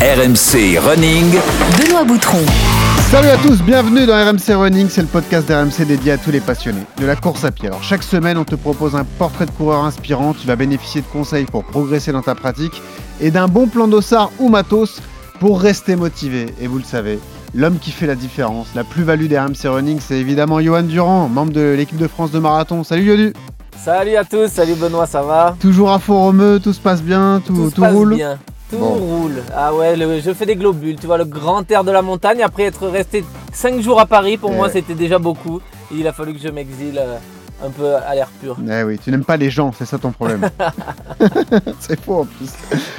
[0.00, 1.34] RMC Running.
[1.76, 2.38] Benoît Boutron.
[3.10, 6.38] Salut à tous, bienvenue dans RMC Running, c'est le podcast d'RMC dédié à tous les
[6.38, 7.66] passionnés de la course à pied.
[7.66, 11.06] Alors chaque semaine, on te propose un portrait de coureur inspirant, tu vas bénéficier de
[11.08, 12.80] conseils pour progresser dans ta pratique
[13.20, 15.00] et d'un bon plan d'ossard ou matos
[15.40, 16.46] pour rester motivé.
[16.60, 17.18] Et vous le savez,
[17.52, 21.52] l'homme qui fait la différence, la plus-value des RMC Running, c'est évidemment Johan Durand, membre
[21.52, 22.84] de l'équipe de France de marathon.
[22.84, 23.32] Salut Yodu
[23.84, 25.56] Salut à tous, salut Benoît, ça va?
[25.60, 28.14] Toujours à Fort-Romeu, tout se passe bien, tout, Tout, se tout passe roule?
[28.14, 28.38] bien.
[28.70, 28.94] Tout Bon.
[28.94, 29.42] roule.
[29.56, 32.42] Ah ouais, le- je fais des globules, tu vois, le grand air de la montagne.
[32.42, 35.60] Après être resté 5 jours à Paris, pour moi c'était déjà beaucoup.
[35.92, 37.16] Et il a fallu que je m'exile euh,
[37.64, 38.56] un peu à l'air pur.
[38.70, 40.48] Eh oui, tu n'aimes pas les gens, c'est ça ton problème.
[41.80, 42.50] c'est faux en plus.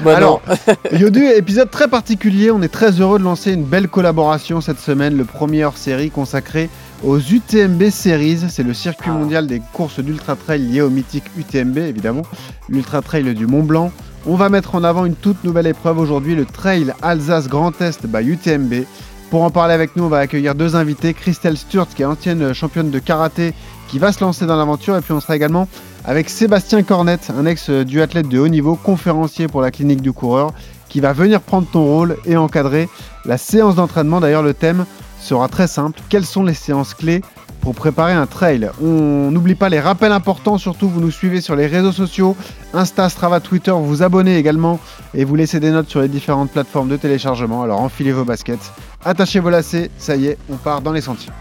[0.04, 0.42] Bah Alors,
[0.92, 2.50] Yodu, épisode très particulier.
[2.52, 6.10] On est très heureux de lancer une belle collaboration cette semaine, le premier hors série
[6.10, 6.70] consacré
[7.04, 8.46] aux UTMB Series.
[8.50, 9.18] C'est le circuit Ah.
[9.18, 12.24] mondial des courses d'ultra trail lié au mythique UTMB, évidemment,
[12.68, 13.92] l'ultra trail du Mont Blanc.
[14.26, 18.06] On va mettre en avant une toute nouvelle épreuve aujourd'hui, le Trail Alsace Grand Est
[18.06, 18.86] by UTMB.
[19.30, 21.14] Pour en parler avec nous, on va accueillir deux invités.
[21.14, 23.54] Christelle Sturt, qui est ancienne championne de karaté,
[23.88, 24.98] qui va se lancer dans l'aventure.
[24.98, 25.68] Et puis on sera également
[26.04, 30.52] avec Sébastien Cornette, un ex-duathlète de haut niveau, conférencier pour la clinique du coureur,
[30.90, 32.90] qui va venir prendre ton rôle et encadrer
[33.26, 34.20] la séance d'entraînement.
[34.20, 34.86] D'ailleurs, le thème
[35.20, 36.00] sera très simple.
[36.10, 37.22] Quelles sont les séances clés
[37.62, 41.56] pour préparer un trail On n'oublie pas les rappels importants, surtout vous nous suivez sur
[41.56, 42.36] les réseaux sociaux,
[42.74, 44.80] Insta, Strava, Twitter, vous vous abonnez également
[45.14, 47.62] et vous laissez des notes sur les différentes plateformes de téléchargement.
[47.64, 48.72] Alors enfilez vos baskets,
[49.04, 51.32] attachez vos lacets, ça y est, on part dans les sentiers.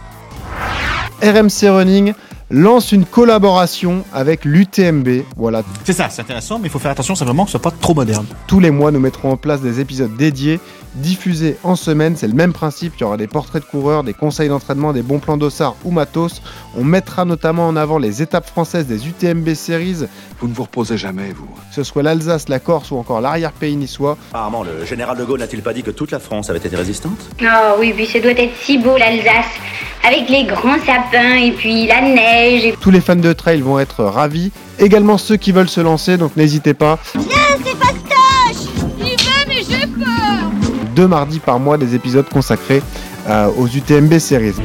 [1.23, 2.15] RMC Running
[2.51, 5.25] lance une collaboration avec l'UTMB.
[5.37, 7.77] Voilà, C'est ça, c'est intéressant, mais il faut faire attention simplement que ce soit pas
[7.79, 8.27] trop moderne.
[8.47, 10.61] tous les mois, nous mettrons en place des épisodes dédiés,
[10.99, 12.17] diffusés en semaine.
[12.17, 12.95] C'est le même principe.
[12.99, 15.91] Il y aura des portraits de coureurs, des conseils d'entraînement, des bons plans d'ossard ou
[15.91, 16.43] matos.
[16.77, 20.05] On mettra notamment en avant les étapes françaises des UTMB Series,
[20.41, 21.47] Vous ne vous reposez jamais, vous.
[21.47, 24.17] que ce soit l'Alsace, la Corse ou encore l'arrière-pays niçois.
[24.31, 27.19] Apparemment, le général de Gaulle n'a-t-il pas dit que toute la France avait été résistante?
[27.43, 29.47] Oh oui, puis ça doit être si beau l'Alsace,
[30.07, 32.65] avec les grands sapins et puis la neige.
[32.67, 32.75] Et...
[32.81, 34.53] Tous les fans de trail vont être ravis.
[34.79, 36.99] Également ceux qui veulent se lancer, donc n'hésitez pas.
[40.99, 42.83] Deux mardis par mois, des épisodes consacrés
[43.29, 44.57] euh, aux UTMB Series.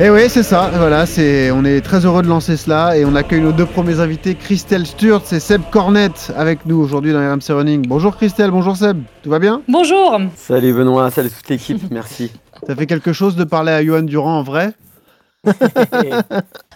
[0.00, 0.68] Et oui, c'est ça.
[0.74, 1.52] Voilà, c'est.
[1.52, 4.84] On est très heureux de lancer cela et on accueille nos deux premiers invités, Christelle
[4.84, 7.86] Sturt et Seb Cornette, avec nous aujourd'hui dans RMC Running.
[7.86, 9.00] Bonjour Christelle, bonjour Seb.
[9.22, 9.62] Tout va bien?
[9.68, 12.32] Bonjour Salut Benoît, salut toute l'équipe, merci.
[12.66, 14.72] Ça fait quelque chose de parler à Johan Durand en vrai?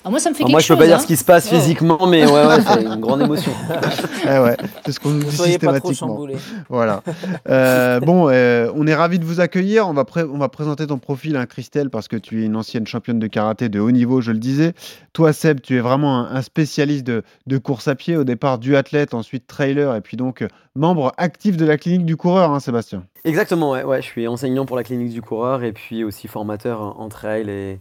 [0.06, 0.78] Ah, Moi, ça me fait Alors quelque moi je peux chose.
[0.78, 1.00] pas dire hein.
[1.00, 1.54] ce qui se passe Oh.
[1.56, 3.52] physiquement, mais ouais, ouais, c'est une grande émotion.
[4.26, 4.56] Eh ouais,
[4.86, 6.38] c'est ce qu'on nous dit soyez pas trop systématiquement.
[6.68, 7.02] Voilà.
[7.48, 9.86] Euh, bon, euh, on est ravis de vous accueillir.
[9.88, 12.56] On va, pré- on va présenter ton profil, hein, Christelle, parce que tu es une
[12.56, 14.72] ancienne championne de karaté de haut niveau, je le disais.
[15.12, 18.58] Toi, Seb, tu es vraiment un, un spécialiste de, de course à pied, au départ
[18.58, 22.50] du athlète, ensuite trailer, et puis donc euh, membre actif de la clinique du coureur,
[22.50, 23.04] hein, Sébastien.
[23.24, 26.80] Exactement, ouais, ouais, je suis enseignant pour la clinique du coureur et puis aussi formateur
[26.80, 27.78] en en trail et,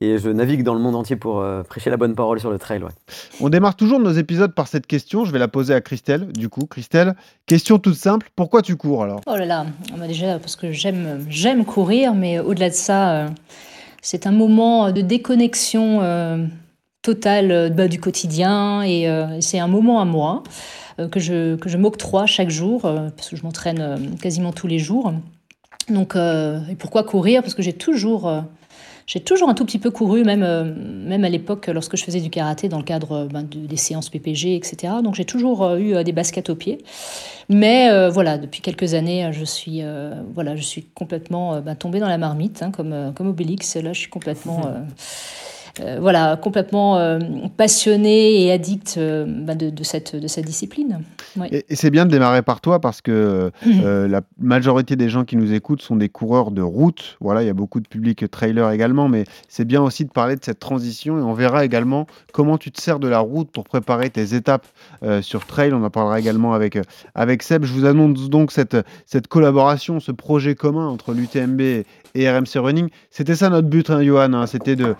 [0.00, 2.58] et je navigue dans le monde entier pour euh, prêcher la bonne parole sur le
[2.58, 2.82] trail.
[2.82, 2.90] Ouais.
[3.40, 5.24] On démarre toujours nos épisodes par cette question.
[5.24, 6.66] Je vais la poser à Christelle, du coup.
[6.66, 7.14] Christelle,
[7.46, 8.28] question toute simple.
[8.36, 9.20] Pourquoi tu cours alors?
[9.26, 13.12] Oh là là, Ah bah déjà parce que j'aime j'aime courir, mais au-delà de ça,
[13.12, 13.28] euh,
[14.02, 16.44] c'est un moment de déconnexion euh,
[17.02, 20.42] totale bah, du quotidien et euh, c'est un moment à moi
[20.98, 24.52] euh, que je, que je m'octroie chaque jour euh, parce que je m'entraîne euh, quasiment
[24.52, 25.12] tous les jours.
[25.88, 27.42] Donc, euh, et pourquoi courir?
[27.42, 28.40] Parce que j'ai toujours, euh,
[29.06, 32.20] j'ai toujours un tout petit peu couru, même, euh, même à l'époque lorsque je faisais
[32.20, 34.94] du karaté dans le cadre euh, ben, de- des séances PPG, etc.
[35.02, 36.78] Donc j'ai toujours euh, eu des baskets aux pieds.
[37.50, 42.00] Mais euh, voilà, depuis quelques années, je suis, euh, voilà, je suis complètement ben, tombée
[42.00, 43.76] dans la marmite, hein, comme, comme Obélix.
[43.76, 44.62] Là, je suis complètement,
[46.00, 47.18] voilà, complètement euh,
[47.56, 51.00] passionnée et addict euh, ben, de, de cette, de cette discipline.
[51.50, 55.24] Et, et c'est bien de démarrer par toi parce que euh, la majorité des gens
[55.24, 57.16] qui nous écoutent sont des coureurs de route.
[57.20, 60.36] Voilà, il y a beaucoup de public trailer également, mais c'est bien aussi de parler
[60.36, 63.64] de cette transition et on verra également comment tu te sers de la route pour
[63.64, 64.66] préparer tes étapes
[65.02, 65.72] euh, sur trail.
[65.72, 66.82] On en parlera également avec, euh,
[67.14, 67.64] avec Seb.
[67.64, 72.88] Je vous annonce donc cette, cette collaboration, ce projet commun entre l'UTMB et RMC Running.
[73.10, 74.32] C'était ça notre but, hein, Johan.
[74.34, 74.94] hein, C'était de,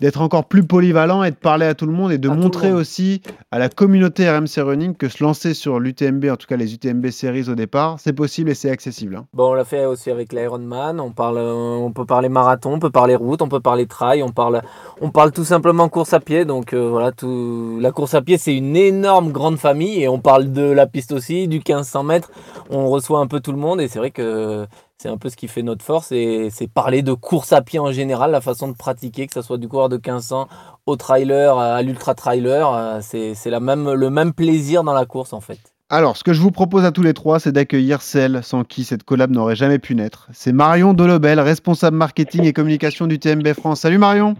[0.00, 2.72] d'être encore plus polyvalent et de parler à tout le monde et de À montrer
[2.72, 6.74] aussi à la communauté RMC Running que se lancer sur l'UTMB, en tout cas les
[6.74, 9.16] UTMB Series au départ, c'est possible et c'est accessible.
[9.16, 9.26] hein.
[9.34, 11.00] Bon, on l'a fait aussi avec l'Ironman.
[11.00, 14.30] On parle, on peut parler marathon, on peut parler route, on peut parler trail, on
[14.30, 14.62] parle,
[15.00, 16.44] on parle tout simplement course à pied.
[16.44, 20.18] Donc euh, voilà, tout, la course à pied c'est une énorme grande famille et on
[20.20, 22.30] parle de la piste aussi, du 1500 mètres.
[22.70, 24.66] On reçoit un peu tout le monde et c'est vrai que
[24.98, 27.78] c'est un peu ce qui fait notre force et c'est parler de course à pied
[27.78, 30.48] en général, la façon de pratiquer, que ce soit du coureur de 1500
[30.86, 35.40] au trailer, à l'ultra trailer, euh, c'est même, le même plaisir dans la course en
[35.40, 35.58] fait.
[35.88, 38.82] Alors, ce que je vous propose à tous les trois, c'est d'accueillir celle sans qui
[38.82, 40.28] cette collab n'aurait jamais pu naître.
[40.32, 43.80] C'est Marion Dolobel, responsable marketing et communication du TMB France.
[43.80, 44.34] Salut Marion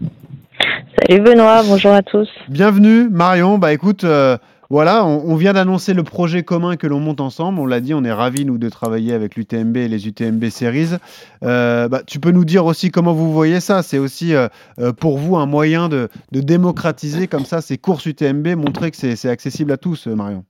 [0.99, 2.27] Salut Benoît, bonjour à tous.
[2.49, 3.59] Bienvenue Marion.
[3.59, 4.37] Bah écoute, euh,
[4.69, 7.59] voilà, on, vient d'annoncer le projet commun que l'on monte ensemble.
[7.59, 10.97] On l'a dit, on est ravis, nous, de travailler avec l'UTMB et les UTMB Series.
[11.43, 14.47] Euh, bah, tu peux nous dire aussi comment vous voyez ça C'est aussi euh,
[14.79, 19.29] euh, pour vous un moyen de, démocratiser comme ça ces courses UTMB, montrer que c'est
[19.29, 20.43] accessible à tous, Marion.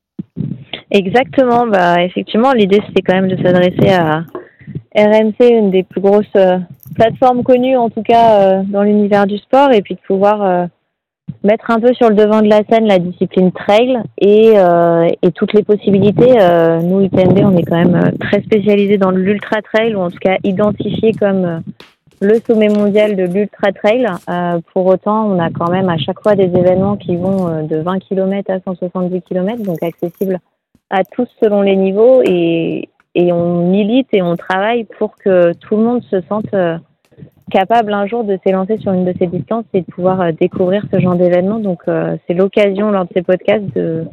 [0.89, 4.23] Exactement, bah effectivement, l'idée c'était quand même de s'adresser à
[4.95, 6.25] RMC, une des plus grosses
[6.95, 10.69] plateformes connues en tout cas dans l'univers du sport, et puis de pouvoir
[11.47, 15.31] mettre un peu sur le devant de la scène la discipline trail et, euh, et
[15.31, 16.35] toutes les possibilités.
[16.39, 20.11] Euh, nous, UTMB, on est quand même euh, très spécialisé dans l'ultra trail, ou en
[20.11, 21.61] tout cas identifié comme
[22.19, 24.05] le sommet mondial de l'ultra trail.
[24.73, 27.99] Pour autant, on a quand même à chaque fois des événements qui vont de 20
[27.99, 30.39] km à 170 km, donc accessibles
[30.89, 35.83] à tous selon les niveaux et, on milite et on travaille pour que tout le
[35.83, 36.53] monde se sente
[37.51, 40.83] capable un jour de s'élancer sur une de ces distances et de pouvoir euh, découvrir
[40.91, 41.59] ce genre d'événement.
[41.59, 44.05] Donc euh, c'est l'occasion lors de ces podcasts de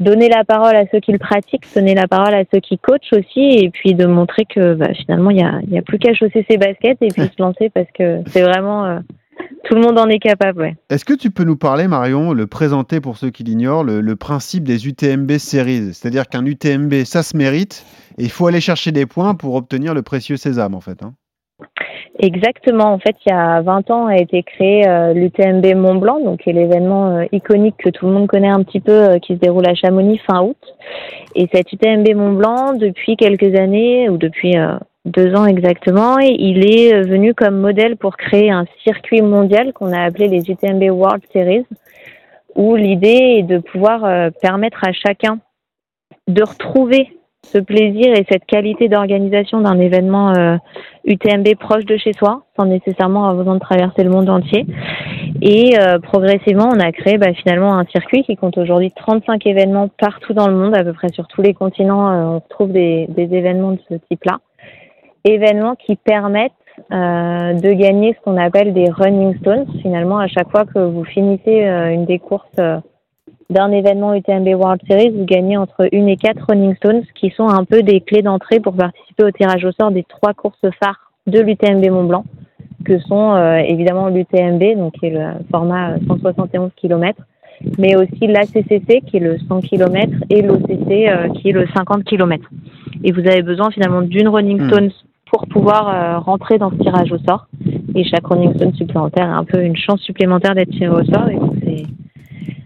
[0.00, 3.12] donner la parole à ceux qui le pratiquent, donner la parole à ceux qui coachent
[3.12, 6.12] aussi et puis de montrer que bah, finalement il y a, y a plus qu'à
[6.14, 8.98] chausser ses baskets et puis se lancer parce que c'est vraiment euh,
[9.64, 10.60] tout le monde en est capable.
[10.60, 10.74] Ouais.
[10.90, 14.16] Est-ce que tu peux nous parler, Marion, le présenter pour ceux qui l'ignorent, le, le
[14.16, 15.94] principe des UTMB Series?
[15.94, 17.84] C'est-à-dire qu'un UTMB, ça se mérite
[18.18, 21.02] et il faut aller chercher des points pour obtenir le précieux sésame, en fait.
[21.04, 21.14] hein.
[22.18, 22.92] Exactement.
[22.92, 26.40] En fait, il y a 20 ans a été créé euh, l'UTMB Mont Blanc, donc
[26.40, 29.38] qui l'événement euh, iconique que tout le monde connaît un petit peu, euh, qui se
[29.40, 30.56] déroule à Chamonix fin août.
[31.34, 34.54] Et cet UTMB Mont Blanc, depuis quelques années ou depuis
[35.04, 40.00] deux ans exactement, il est venu comme modèle pour créer un circuit mondial qu'on a
[40.02, 41.66] appelé les UTMB World Series,
[42.54, 45.40] où l'idée est de pouvoir permettre à chacun
[46.28, 47.08] de retrouver
[47.44, 50.56] ce plaisir et cette qualité d'organisation d'un événement euh,
[51.04, 54.66] UTMB proche de chez soi, sans nécessairement avoir besoin de traverser le monde entier.
[55.42, 59.88] Et euh, progressivement, on a créé bah, finalement un circuit qui compte aujourd'hui 35 événements
[59.88, 63.06] partout dans le monde, à peu près sur tous les continents, euh, on retrouve des,
[63.08, 64.38] des événements de ce type-là.
[65.24, 66.52] Événements qui permettent
[66.92, 69.66] euh, de gagner ce qu'on appelle des running stones.
[69.80, 72.78] Finalement, à chaque fois que vous finissez euh, une des courses euh,
[73.50, 77.48] d'un événement UTMB World Series, vous gagnez entre une et quatre running stones, qui sont
[77.48, 81.12] un peu des clés d'entrée pour participer au tirage au sort des trois courses phares
[81.26, 82.24] de l'UTMB Mont Blanc,
[82.84, 87.20] que sont euh, évidemment l'UTMB, donc qui est le format euh, 171 km,
[87.78, 92.04] mais aussi l'ACCC qui est le 100 km et l'OCC euh, qui est le 50
[92.04, 92.44] km.
[93.02, 94.68] Et vous avez besoin finalement d'une running Hmm.
[94.68, 94.90] stone
[95.30, 97.46] pour pouvoir euh, rentrer dans ce tirage au sort.
[97.94, 101.28] Et chaque running stone supplémentaire est un peu une chance supplémentaire d'être tiré au sort.
[101.28, 101.82] Et donc c'est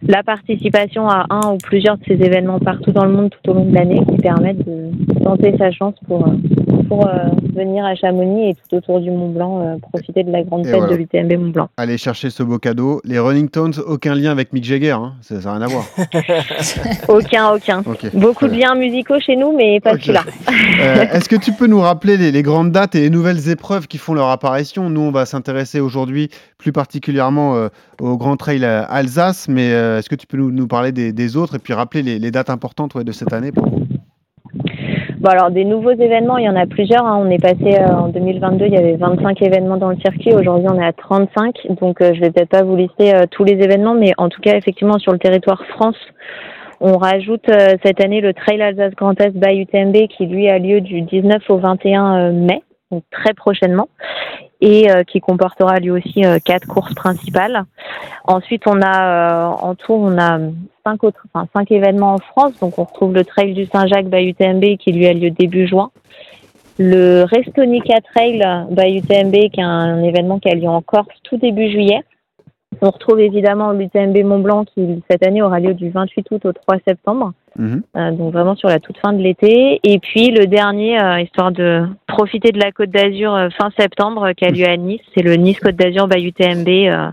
[0.07, 3.55] la participation à un ou plusieurs de ces événements partout dans le monde tout au
[3.55, 4.91] long de l'année qui permettent de
[5.25, 6.33] tenter sa chance pour, euh,
[6.89, 7.11] pour euh,
[7.55, 10.71] venir à Chamonix et tout autour du Mont Blanc euh, profiter de la grande Et
[10.71, 10.93] fête voilà.
[10.95, 11.69] de l'UTMB Mont Blanc.
[11.77, 13.01] Allez chercher ce beau cadeau.
[13.05, 15.15] Les Rolling Stones, aucun lien avec Mick Jagger, hein.
[15.21, 15.85] ça n'a rien à voir.
[17.09, 17.83] Aucun, aucun.
[18.15, 20.01] Beaucoup de liens musicaux chez nous, mais pas Ok.
[20.01, 20.23] celui-là.
[20.81, 23.89] Euh, Est-ce que tu peux nous rappeler les, les grandes dates et les nouvelles épreuves
[23.89, 24.91] qui font leur apparition?
[24.91, 27.69] Nous, on va s'intéresser aujourd'hui plus particulièrement euh,
[28.01, 31.37] au Grand Trail Alsace, mais euh, est-ce que tu peux nous, nous parler des, des
[31.37, 33.83] autres et puis rappeler les, les dates importantes ouais, de cette année pour vous?
[35.21, 37.05] Bon, alors des nouveaux événements, il y en a plusieurs.
[37.05, 37.21] hein.
[37.21, 40.33] On est passé euh, en 2022, il y avait 25 événements dans le circuit.
[40.33, 41.57] Aujourd'hui, on est à 35.
[41.81, 44.41] Donc, euh, je vais peut-être pas vous lister euh, tous les événements, mais en tout
[44.41, 45.97] cas, effectivement, sur le territoire France,
[46.81, 50.61] on rajoute euh, cette année le Trail Alsace Grand Est by UTMB qui, lui, a
[50.61, 53.89] lieu du 19 au 21 mai, donc très prochainement,
[54.61, 57.65] et euh, qui comportera lui aussi euh, quatre courses principales.
[58.25, 60.39] Ensuite, on a euh, en tout, on a
[60.85, 62.59] cinq autres, enfin cinq événements en France.
[62.61, 65.91] Donc, on retrouve le Trail du Saint-Jacques by UTMB qui lui a lieu début juin.
[66.79, 71.37] Le Restonica Trail by UTMB qui est un, événement qui a lieu en Corse tout
[71.37, 72.01] début juillet.
[72.81, 76.53] On retrouve évidemment l'UTMB Mont Blanc qui cette année aura lieu du 28 août au
[76.53, 77.33] 3 septembre.
[77.57, 77.83] Mhm.
[77.97, 79.81] Euh, donc vraiment sur la toute fin de l'été.
[79.83, 84.33] Et puis le dernier, euh, histoire de profiter de la Côte d'Azur euh, fin septembre,
[84.33, 87.11] qui a lieu à Nice, c'est le Nice Côte d'Azur by UTMB, euh,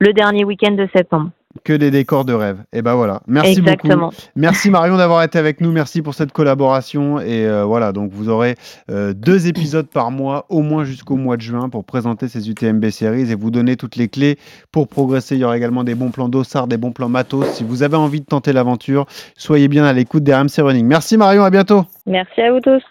[0.00, 1.30] le dernier week-end de septembre.
[1.64, 2.58] Que des décors de rêve.
[2.72, 3.22] Et ben voilà.
[3.26, 4.06] Merci Exactement.
[4.06, 4.16] beaucoup.
[4.36, 5.72] Merci Marion d'avoir été avec nous.
[5.72, 7.20] Merci pour cette collaboration.
[7.20, 8.56] Et euh, voilà, donc vous aurez
[8.90, 12.88] euh, deux épisodes par mois, au moins jusqu'au mois de juin, pour présenter ces UTMB
[12.90, 14.38] Series et vous donner toutes les clés
[14.72, 15.36] pour progresser.
[15.36, 17.46] Il y aura également des bons plans d'ossard, des bons plans matos.
[17.52, 20.86] Si vous avez envie de tenter l'aventure, soyez bien à l'écoute des RMC Running.
[20.86, 21.84] Merci Marion, à bientôt.
[22.06, 22.82] Merci à vous tous.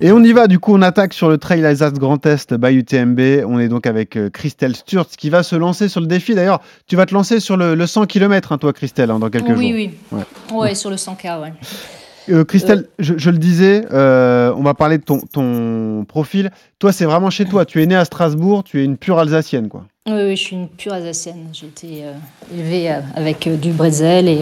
[0.00, 2.74] Et on y va, du coup, on attaque sur le Trail Alsace Grand Est by
[2.74, 3.18] UTMB.
[3.46, 6.34] On est donc avec euh, Christelle Sturz qui va se lancer sur le défi.
[6.34, 9.30] D'ailleurs, tu vas te lancer sur le, le 100 km, hein, toi, Christelle, hein, dans
[9.30, 9.72] quelques oui, jours.
[9.72, 9.90] oui.
[10.52, 10.58] Ouais.
[10.58, 10.74] Ouais.
[10.74, 11.52] sur le 100K, ouais.
[12.30, 16.50] Euh, Christelle, je, je le disais, euh, on va parler de ton, ton profil.
[16.78, 17.64] Toi, c'est vraiment chez toi.
[17.64, 19.86] Tu es née à Strasbourg, tu es une pure Alsacienne, quoi.
[20.10, 21.48] Oui, je suis une pure Alsacienne.
[21.52, 22.14] J'ai été euh,
[22.54, 24.40] élevée euh, avec euh, du brésil et,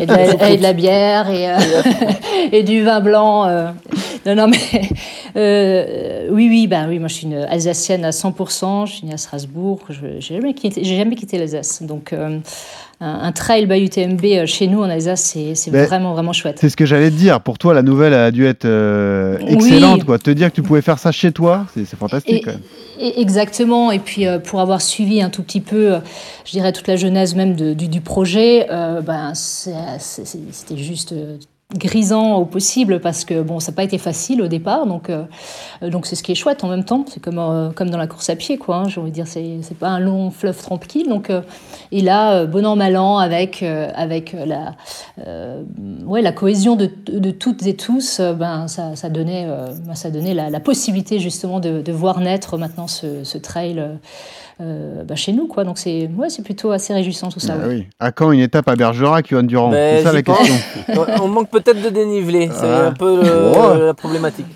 [0.00, 1.46] et, de la, bière et,
[2.52, 3.46] et du vin blanc.
[4.26, 8.86] Non, non, mais oui, oui, bah oui, moi je suis une Alsacienne à 100%.
[8.86, 9.80] Je suis née à Strasbourg.
[9.90, 11.82] Je j'ai jamais quitté, jamais quitté l'Alsace.
[11.82, 12.12] Donc
[13.00, 16.58] un, trail by UTMB euh, chez nous en Alsace, c'est vraiment vraiment chouette.
[16.60, 17.40] C'est ce que j'allais te dire.
[17.40, 19.54] Pour toi, la nouvelle a dû être euh, Oui.
[19.54, 20.18] excellente, quoi.
[20.18, 22.60] Te dire que tu pouvais faire ça chez toi, c'est fantastique, Et- quand même.
[23.00, 23.90] et- exactement.
[23.90, 25.98] Et puis euh, pour avoir suivi un tout petit peu, euh,
[26.44, 28.66] je dirais toute la genèse même de- du, du projet,
[29.04, 31.14] ben c'était juste
[31.76, 34.86] grisant au possible parce que bon, ça n'a pas été facile au départ.
[34.86, 35.24] Donc euh,
[35.82, 37.04] donc c'est ce qui est chouette en même temps.
[37.08, 38.76] C'est comme euh, comme dans la course à pied, quoi.
[38.76, 38.88] hein.
[38.88, 41.08] J'ai envie de dire, c'est c'est pas un long fleuve tranquille.
[41.08, 41.42] Donc euh,
[41.92, 44.74] et là, bon an mal an, avec avec la
[46.06, 49.48] ouais la cohésion de, de toutes et tous, ben ça, ça donnait
[49.94, 53.82] ça donnait la, possibilité justement de, de voir naître maintenant ce trail
[54.60, 55.64] euh, ben, chez nous, quoi.
[55.64, 57.54] Donc c'est ouais, c'est plutôt assez réjouissant tout ça.
[57.60, 57.74] Ah ouais.
[57.74, 57.86] oui.
[57.98, 59.70] À quand une étape à Bergerac, Johan Durand?
[59.70, 60.38] Ben, C'est ça la pense.
[60.38, 61.04] question.
[61.22, 62.86] on manque peut-être de dénivelé, c'est Ah.
[62.88, 64.46] un peu le- la problématique.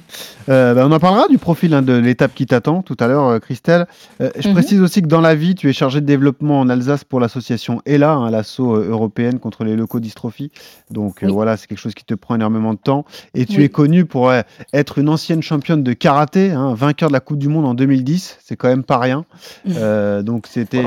[0.48, 3.26] Euh, bah, on en parlera du profil hein, de l'étape qui t'attend tout à l'heure,
[3.26, 3.86] euh, Christelle.
[4.20, 4.54] Euh, je Mhm.
[4.54, 7.82] précise aussi que dans la vie, tu es chargé de développement en Alsace pour l'association
[7.86, 10.50] ELA, hein, l'asso européenne contre les leucodystrophies.
[10.90, 13.04] Donc euh, voilà, c'est quelque chose qui te prend énormément de temps.
[13.34, 13.64] Et tu Oui.
[13.64, 14.40] es connue pour euh,
[14.72, 18.38] être une ancienne championne de karaté, hein, vainqueur de la Coupe du Monde en 2010.
[18.42, 19.24] C'est quand même pas rien.
[19.66, 19.74] Mhm.
[19.76, 20.82] Euh, donc c'était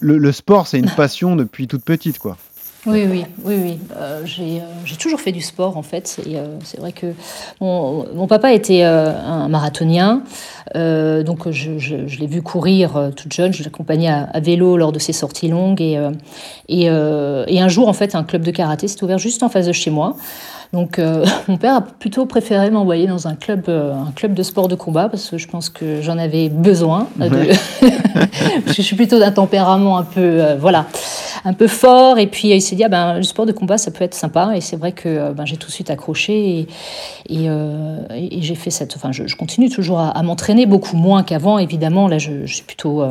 [0.00, 2.36] le, le sport, c'est une passion depuis toute petite, quoi.
[2.86, 3.78] Oui, oui, oui, oui.
[3.96, 6.20] Euh, j'ai, euh, j'ai toujours fait du sport en fait.
[6.26, 7.06] Et euh, c'est vrai que
[7.60, 10.22] mon, mon papa était euh, un marathonien,
[10.76, 13.52] Euh, donc je, je- je l'ai vu courir toute jeune.
[13.52, 15.80] Je l'accompagnais à, à vélo lors de ses sorties longues.
[15.80, 16.10] Et, euh,
[16.68, 19.48] et, euh, et un jour, en fait, un club de karaté s'est ouvert juste en
[19.48, 20.16] face de chez moi.
[20.74, 24.42] Donc euh, mon père a plutôt préféré m'envoyer dans un club, euh, un club de
[24.42, 27.06] sport de combat parce que je pense que j'en avais besoin.
[27.20, 27.48] euh, de-
[28.64, 30.86] parce que je suis plutôt d'un tempérament un peu, euh, voilà,
[31.44, 32.18] un peu fort.
[32.18, 34.50] Et puis il s'est dit, ah, ben, le sport de combat, ça peut être sympa.
[34.56, 36.68] Et c'est vrai que ben, j'ai tout de suite accroché et,
[37.28, 37.44] et,
[38.14, 38.96] et- et j'ai fait cette.
[38.96, 42.08] Enfin, je, je continue toujours à, à m'entraîner, beaucoup moins qu'avant, évidemment.
[42.08, 43.02] Là, je, je suis plutôt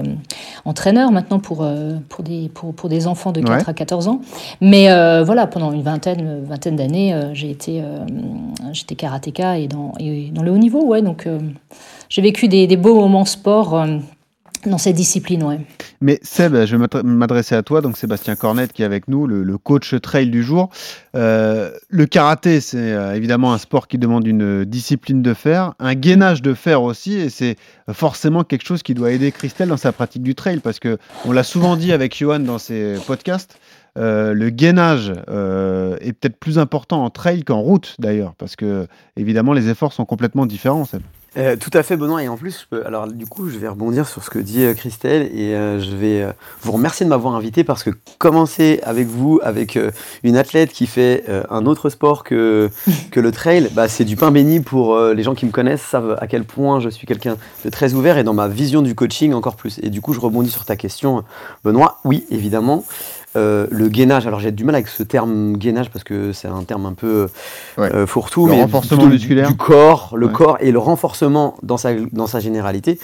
[0.66, 1.66] entraîneur maintenant pour,
[2.10, 3.64] pour, des, pour, pour des enfants de 4 Ouais.
[3.68, 4.20] à 14 ans.
[4.60, 4.88] Mais
[5.24, 8.06] voilà, pendant une vingtaine, vingtaine d'années, j'ai euh,
[8.72, 11.02] j'étais karatéka et dans, le haut niveau, ouais.
[11.02, 11.40] Donc, euh,
[12.10, 13.98] j'ai vécu des, beaux moments sport euh,
[14.66, 15.60] dans cette discipline, ouais.
[16.02, 19.26] Mais Seb, je vais m'adre- m'adresser à toi, donc Sébastien Cornette qui est avec nous,
[19.28, 20.70] le, coach trail du jour.
[21.14, 26.54] Le karaté, c'est évidemment un sport qui demande une discipline de fer, un gainage de
[26.54, 27.56] fer aussi, et c'est
[27.92, 31.32] forcément quelque chose qui doit aider Christelle dans sa pratique du trail, parce que on
[31.32, 33.58] l'a souvent dit avec Johan dans ses podcasts.
[33.98, 38.88] Euh, le gainage euh, est peut-être plus important en trail qu'en route d'ailleurs, parce que
[39.18, 40.86] évidemment les efforts sont complètement différents.
[40.86, 41.02] Seb.
[41.36, 42.22] Euh, tout à fait, Benoît.
[42.22, 44.64] Et en plus, je peux- alors du coup, je vais rebondir sur ce que dit
[44.64, 46.32] euh, Christelle et euh, je vais euh,
[46.62, 49.90] vous remercier de m'avoir invité parce que commencer avec vous, avec euh,
[50.22, 52.70] une athlète qui fait euh, un autre sport que,
[53.12, 55.82] que le trail, bah, c'est du pain béni pour euh, les gens qui me connaissent,
[55.82, 57.36] savent à quel point je suis quelqu'un
[57.66, 59.80] de très ouvert et dans ma vision du coaching encore plus.
[59.82, 61.24] Et du coup, je rebondis sur ta question,
[61.64, 61.98] Benoît.
[62.06, 62.84] Oui, évidemment.
[63.36, 66.64] Euh, le gainage, alors j'ai du mal avec ce terme gainage parce que c'est un
[66.64, 67.28] terme un peu
[67.80, 69.48] euh, fourre-tout, Le mais renforcement du- musculaire.
[69.48, 70.34] du corps, le Ouais.
[70.34, 73.00] corps et le renforcement dans sa, dans sa généralité,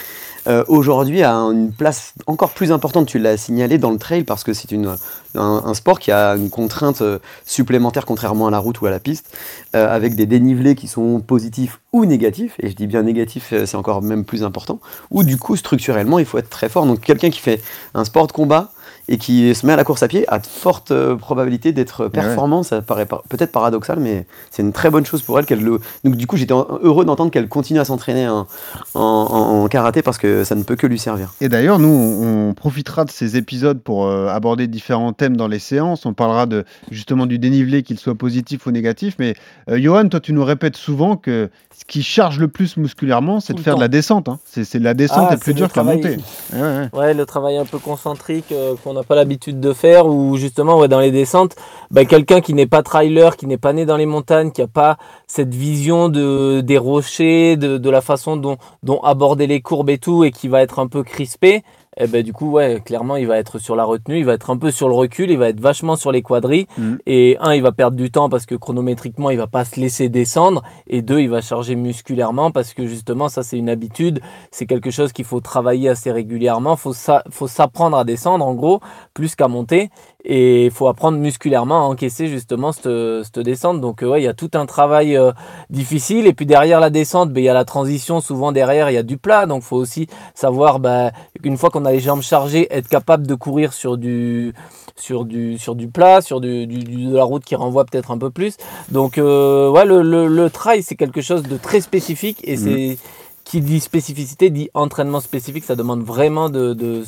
[0.48, 4.44] euh, aujourd'hui a une place encore plus importante, tu l'as signalé, dans le trail parce
[4.44, 4.96] que c'est une,
[5.36, 7.02] un, un sport qui a une contrainte
[7.46, 9.36] supplémentaire contrairement à la route ou à la piste,
[9.76, 13.76] euh, avec des dénivelés qui sont positifs ou négatifs, et je dis bien négatif, c'est
[13.76, 16.86] encore même plus important, ou du coup structurellement il faut être très fort.
[16.86, 17.62] Donc quelqu'un qui fait
[17.96, 18.72] un sport de combat,
[19.12, 22.08] et qui se met à la course à pied a de fortes euh, probabilités d'être
[22.08, 22.64] performant.
[22.64, 25.46] Ça paraît par- peut-être paradoxal, mais c'est une très bonne chose pour elle.
[25.46, 25.80] qu'elle le...
[26.04, 28.48] Donc du coup, j'étais heureux d'entendre qu'elle continue à s'entraîner en,
[28.94, 31.34] en- en- en karaté parce que ça ne peut que lui servir.
[31.42, 35.48] Et d'ailleurs, nous, on, on profitera de ces épisodes pour euh, aborder différents thèmes dans
[35.48, 36.06] les séances.
[36.06, 39.16] On parlera de, justement du dénivelé, qu'il soit positif ou négatif.
[39.18, 39.34] Mais
[39.70, 43.54] euh, Johan, toi, tu nous répètes souvent que ce qui charge le plus musculairement, c'est
[43.54, 44.30] de faire de la descente.
[44.30, 44.38] hein.
[44.46, 46.18] C'est c'est la descente Ah, est plus dure que la montée.
[46.54, 46.90] Ouais, ouais.
[46.94, 50.88] Ouais, le travail un peu concentrique euh, qu'on pas l'habitude de faire, ou justement ouais,
[50.88, 51.56] dans les descentes,
[51.92, 54.68] bah, quelqu'un qui n'est pas trailer, qui n'est pas né dans les montagnes, qui n'a
[54.68, 59.90] pas cette vision de, des rochers, de, de la façon dont, dont aborder les courbes
[59.90, 61.64] et tout, et qui va être un peu crispé,
[62.00, 64.50] et ben du coup, ouais, clairement, il va être sur la retenue, il va être
[64.50, 66.66] un peu sur le recul, il va être vachement sur les quadrilles.
[66.78, 67.00] Mhm.
[67.06, 70.08] Et un, il va perdre du temps parce que chronométriquement, il va pas se laisser
[70.08, 70.64] descendre.
[70.88, 74.22] Et deux, il va charger musculairement parce que justement, ça, c'est une habitude.
[74.50, 76.78] C'est quelque chose qu'il faut travailler assez régulièrement.
[76.78, 78.80] Faut ça, faut s'apprendre à descendre, en gros,
[79.14, 79.90] plus qu'à monter.
[80.26, 82.90] Et il faut apprendre musculairement à encaisser justement cette,
[83.24, 83.80] cette descente.
[83.80, 85.32] Donc, ouais, il y a tout un travail euh,
[85.70, 86.28] difficile.
[86.28, 88.20] Et puis derrière la descente, ben, il y a la transition.
[88.20, 89.46] Souvent derrière, il y a du plat.
[89.46, 91.12] Donc, il faut aussi savoir, ben,
[91.44, 94.54] une fois qu'on a les jambes chargées, être capable de courir sur du,
[94.98, 98.12] sur du, sur du plat, sur du, du- du- de la route qui renvoie peut-être
[98.12, 98.58] un peu plus.
[98.92, 102.40] Donc, euh, ouais, le, le, le trail, c'est quelque chose de très spécifique.
[102.44, 102.98] Et c'est
[103.46, 105.64] qui dit spécificité dit entraînement spécifique.
[105.64, 107.04] Ça demande vraiment de, de-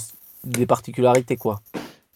[0.46, 1.60] des particularités, quoi.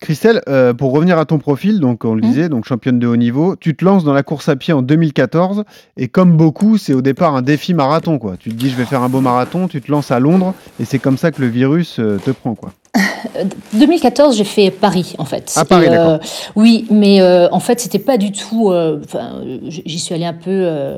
[0.02, 2.28] Christelle, euh, pour revenir à ton profil, donc on le Mhm.
[2.28, 4.82] disait, donc championne de haut niveau, tu te lances dans la course à pied en
[4.82, 5.64] 2014
[5.98, 8.36] et comme beaucoup, c'est au départ un défi marathon quoi.
[8.38, 10.86] Tu te dis je vais faire un beau marathon, tu te lances à Londres et
[10.86, 12.72] c'est comme ça que le virus euh, te prend quoi.
[13.74, 15.52] 2014, j'ai fait Paris, en fait.
[15.56, 16.18] Ah, C'était, Paris, euh,
[16.56, 17.22] oui, mais
[17.52, 18.72] en fait, c'était pas du tout.
[18.72, 20.96] Enfin, j'y suis allée un peu.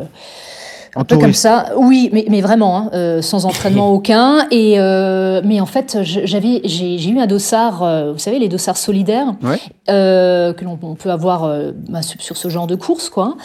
[0.98, 4.48] Un peu comme ça, oui, mais, mais vraiment, hein, euh, sans entraînement aucun.
[4.52, 8.78] Et euh, mais en fait, j'avais, j'ai eu un dossard, euh, vous savez, les dossards
[8.78, 9.60] solidaires Ouais.
[9.88, 11.50] que l'on on peut avoir
[11.90, 13.36] bah, sur ce genre de course, quoi.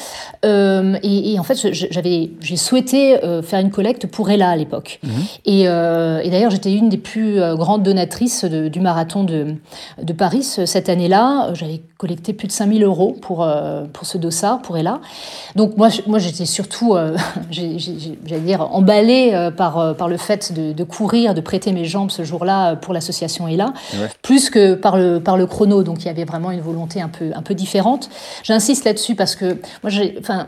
[0.45, 5.01] Et, et en fait, j'avais, j'ai souhaité faire une collecte pour Ella à l'époque.
[5.45, 9.55] Et, euh, et d'ailleurs, j'étais une des plus grandes donatrices de- du marathon de,
[10.03, 11.53] de Paris ce- cette année-là.
[11.55, 13.47] J'avais collecté plus de 5000 euros pour,
[13.93, 15.01] pour ce dossard, pour Ella.
[15.57, 16.95] Donc moi, moi j'étais surtout,
[17.51, 21.85] j'allais dire, emballée euh, par, euh, par le fait de, de courir, de prêter mes
[21.85, 24.09] jambes ce jour-là euh, pour l'association Ella, Ouais.
[24.23, 25.83] plus que par le, par le chrono.
[25.83, 28.09] Donc il y avait vraiment une volonté un peu, un peu différente.
[28.43, 30.47] J'insiste là-dessus parce que moi, j'ai, enfin,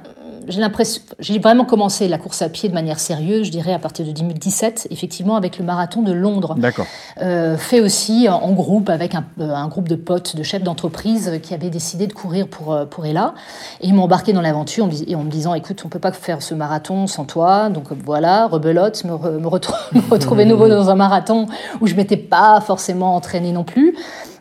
[0.49, 3.79] j'ai l'impression, j'ai vraiment commencé la course à pied de manière sérieuse, je dirais à
[3.79, 6.87] partir de 2017, effectivement avec le marathon de Londres, D'accord.
[7.23, 11.29] euh, fait aussi en groupe avec un, euh, un groupe de potes, de chefs d'entreprise
[11.29, 13.35] euh, qui avaient décidé de courir pour, pour Ella.
[13.81, 16.43] Et ils m'ont embarqué dans l'aventure en, en me disant, écoute, on peut pas faire
[16.43, 19.39] ce marathon sans toi, donc voilà, rebelote, me, re-
[19.93, 21.47] me retrouver nouveau dans un marathon
[21.81, 23.95] où je m'étais pas forcément entraînée non plus.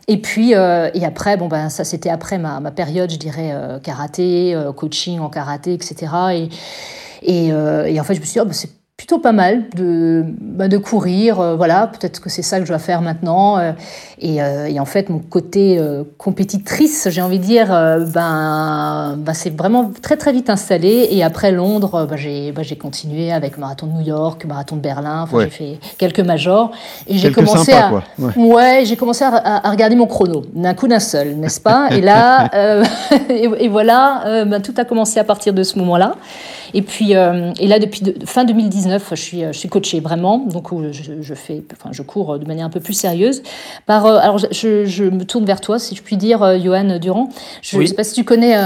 [0.06, 3.52] Et puis, euh, et après, bon, ben, ça c'était après ma, ma période, je dirais,
[3.52, 6.06] euh, karaté, euh, coaching en karaté, etc.
[6.32, 6.48] Et,
[7.22, 9.64] et, euh, et en fait, je me suis dit, oh, ben, c'est plutôt pas mal
[9.74, 11.40] de, ben, de courir.
[11.40, 13.58] euh, voilà, peut-être que c'est ça que je dois faire maintenant.
[13.58, 13.72] euh,
[14.20, 15.80] et, euh, et en fait, mon côté
[16.16, 17.66] compétitrice, j'ai envie de dire,
[18.14, 21.08] ben, ben, c'est vraiment très très vite installé.
[21.10, 24.80] Et après Londres, ben, j'ai ben, j'ai continué avec marathon de New York, marathon de
[24.80, 25.22] Berlin.
[25.22, 25.44] Enfin, Ouais.
[25.44, 26.70] J'ai fait quelques majors.
[27.08, 27.90] Et j'ai commencé sympas à.
[27.90, 28.02] quoi.
[28.18, 28.32] Ouais.
[28.54, 29.34] Ouais, j'ai commencé à,
[29.66, 31.88] à- regarder mon chrono, d'un coup d'un seul, n'est-ce pas?
[31.90, 32.48] Et là,
[33.28, 36.14] et, et voilà, ben, tout a commencé à partir de ce moment-là.
[36.74, 40.00] Et puis, euh, et là, depuis de- fin 2019, je suis, euh, je suis coachée
[40.00, 43.42] vraiment, donc où je, je fais, enfin, je cours de manière un peu plus sérieuse.
[43.86, 47.28] Par, euh, alors, je, me tourne vers toi, si je puis dire, euh, Johan Durand.
[47.62, 47.88] Je ne Oui.
[47.88, 48.56] sais pas si tu connais.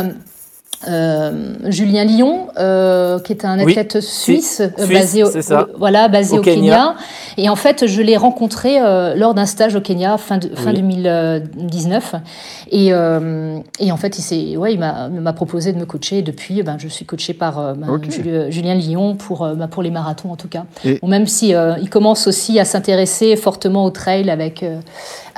[0.86, 5.28] Euh, Julien Lyon, euh, qui est un Oui, athlète suisse, euh, Suisse, basé, au,
[5.78, 6.54] voilà, basé Au au, Kenya.
[6.60, 6.94] Kenya.
[7.36, 10.70] Et en fait, je l'ai rencontré euh, lors d'un stage au Kenya fin, de- fin
[10.70, 10.76] Oui.
[10.76, 12.14] 2019.
[12.70, 16.18] Et, euh, et en fait, il, s'est- ouais, il m'a proposé de me coacher.
[16.18, 18.00] Et depuis, ben, je suis coachée par ben,
[18.50, 20.64] Julien Lyon pour, ben, pour les marathons, en tout cas.
[20.84, 24.78] Et- Bon, même si euh, il commence aussi à s'intéresser fortement au trail avec, euh,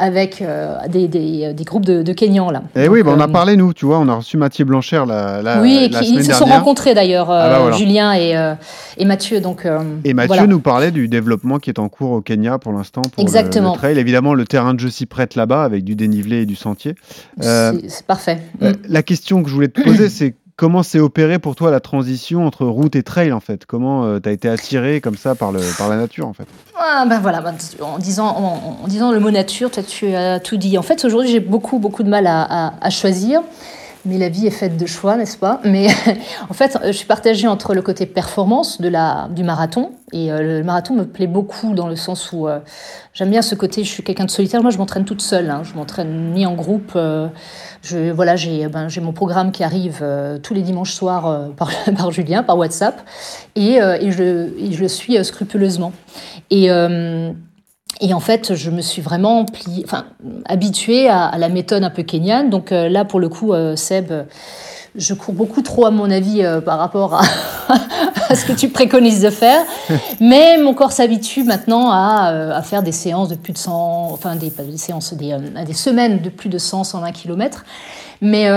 [0.01, 2.51] avec euh, des, des, des groupes de, de Kenyans.
[2.51, 2.63] Là.
[2.75, 5.07] Eh oui, bah, on a euh, parlé nous, tu vois, on a reçu Mathieu Blanchère
[5.07, 6.59] la, la, oui, et la qui, semaine ils se sont dernière.
[6.59, 7.77] rencontrés d'ailleurs, euh, Ah bah voilà.
[7.77, 8.55] Julien et, euh,
[8.97, 9.41] et Mathieu.
[9.41, 10.47] Donc, euh, Et Mathieu voilà.
[10.47, 13.73] nous parlait du développement qui est en cours au Kenya pour l'instant pour le- Exactement.
[13.73, 13.99] Le, trail.
[13.99, 16.95] Évidemment, le terrain de jeu s'y prête là-bas avec du dénivelé et du sentier.
[17.45, 18.39] Euh, C'est- parfait.
[18.63, 18.75] Euh, Mm.
[18.89, 22.47] La question que je voulais te poser, c'est comment s'est opérée pour toi la transition
[22.47, 23.65] entre route et trail en fait?
[23.65, 26.45] Comment tu as été attiré comme ça par, le, par la nature en fait?
[26.79, 28.27] Ah, ben voilà, ben, en, disant,
[28.83, 30.77] en, disant le mot nature, tu as tout dit.
[30.77, 33.41] En fait, aujourd'hui, j'ai beaucoup, beaucoup de mal à- à choisir.
[34.07, 35.61] Mais la vie est faite de choix, n'est-ce pas?
[35.65, 35.89] Mais
[36.49, 39.93] en fait, je suis partagée entre le côté performance de la, du marathon.
[40.13, 42.61] Et euh, le marathon me plaît beaucoup dans le sens où euh,
[43.13, 44.63] j'aime bien ce côté, je suis quelqu'un de solitaire.
[44.63, 45.51] Moi, je m'entraîne toute seule.
[45.51, 45.63] Hein.
[45.65, 46.93] Je m'entraîne ni en groupe.
[46.97, 47.29] euh,
[47.83, 50.05] je, voilà, j'ai ben, j'ai mon programme qui arrive
[50.43, 53.03] tous les dimanches soirs par, par Julien, par WhatsApp.
[53.55, 55.93] Et, et, je, et je le suis scrupuleusement.
[56.51, 56.71] Et,
[58.01, 59.45] et en fait, je me suis vraiment
[60.47, 62.49] habituée à, la méthode un peu kenyane.
[62.49, 64.23] Donc euh, là, pour le coup, euh, Seb, euh,
[64.97, 67.15] je cours beaucoup trop, à mon avis, par rapport
[68.29, 69.65] à, ce que tu préconises de faire.
[70.19, 74.51] Mais mon corps s'habitue maintenant à, faire des séances de plus de 100, enfin des,
[74.77, 77.65] séances, des, des semaines de plus de 100, 120 km.
[78.21, 78.49] Mais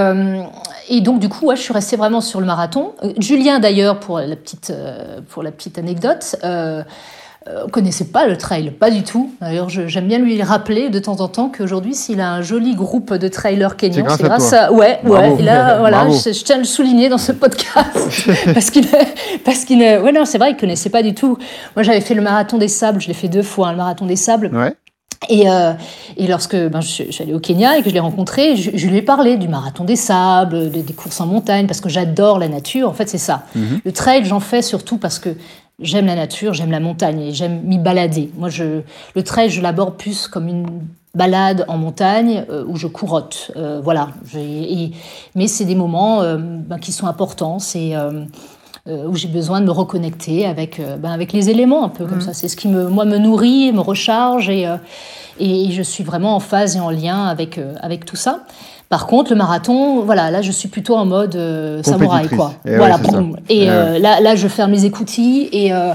[0.90, 2.94] et donc du coup, je suis restée vraiment sur le marathon.
[3.20, 4.74] Julien d'ailleurs, pour la petite
[5.30, 6.36] pour la petite anecdote.
[7.50, 9.34] Euh, connaissait pas le trail, pas du tout.
[9.42, 13.14] D'ailleurs, j'aime bien lui rappeler de temps en temps qu'aujourd'hui, s'il a un joli groupe
[13.14, 14.60] de trailers kenyans, c'est à grâce toi.
[14.60, 14.72] à.
[14.72, 15.36] Ouais, Bravo.
[15.36, 15.42] ouais.
[15.42, 17.90] Et là, voilà, je, je tiens à le souligner dans ce podcast
[18.54, 18.88] parce qu'il,
[19.44, 21.38] parce qu'il, ouais, non, c'est vrai, il connaissait pas du tout.
[21.76, 24.06] Moi, j'avais fait le marathon des sables, je l'ai fait deux fois, hein, le marathon
[24.06, 24.74] des sables Ouais.
[25.30, 25.72] Et, euh,
[26.18, 28.72] et lorsque ben, je, je suis allée au Kenya et que je l'ai rencontré, je,
[28.74, 31.88] je lui ai parlé du marathon des sables, des, des courses en montagne, parce que
[31.88, 32.90] j'adore la nature.
[32.90, 33.44] En fait, c'est ça.
[33.56, 33.80] Mhm.
[33.86, 35.30] Le trail, j'en fais surtout parce que
[35.80, 38.32] j'aime la nature, j'aime la montagne et j'aime m'y balader.
[38.38, 38.82] Moi, je,
[39.16, 40.82] le trail, je l'aborde plus comme une
[41.16, 43.52] balade en montagne euh, où je courotte.
[43.56, 44.10] Euh, voilà.
[44.36, 44.92] Et-
[45.36, 47.60] mais c'est des moments euh, ben, qui sont importants.
[47.60, 47.94] C'est
[48.86, 52.34] où j'ai besoin de me reconnecter avec, ben, avec les éléments, un peu comme ça.
[52.34, 54.68] C'est ce qui, me, moi, me nourrit, me recharge, et,
[55.40, 58.44] et je suis vraiment en phase et en lien avec, avec tout ça.
[58.94, 62.54] Par contre, le marathon, voilà, là, je suis plutôt en mode euh, samouraï, quoi.
[62.64, 63.38] Eh ouais, voilà, boum.
[63.50, 65.94] Et Eh euh, là, là, je ferme les écoutilles et euh,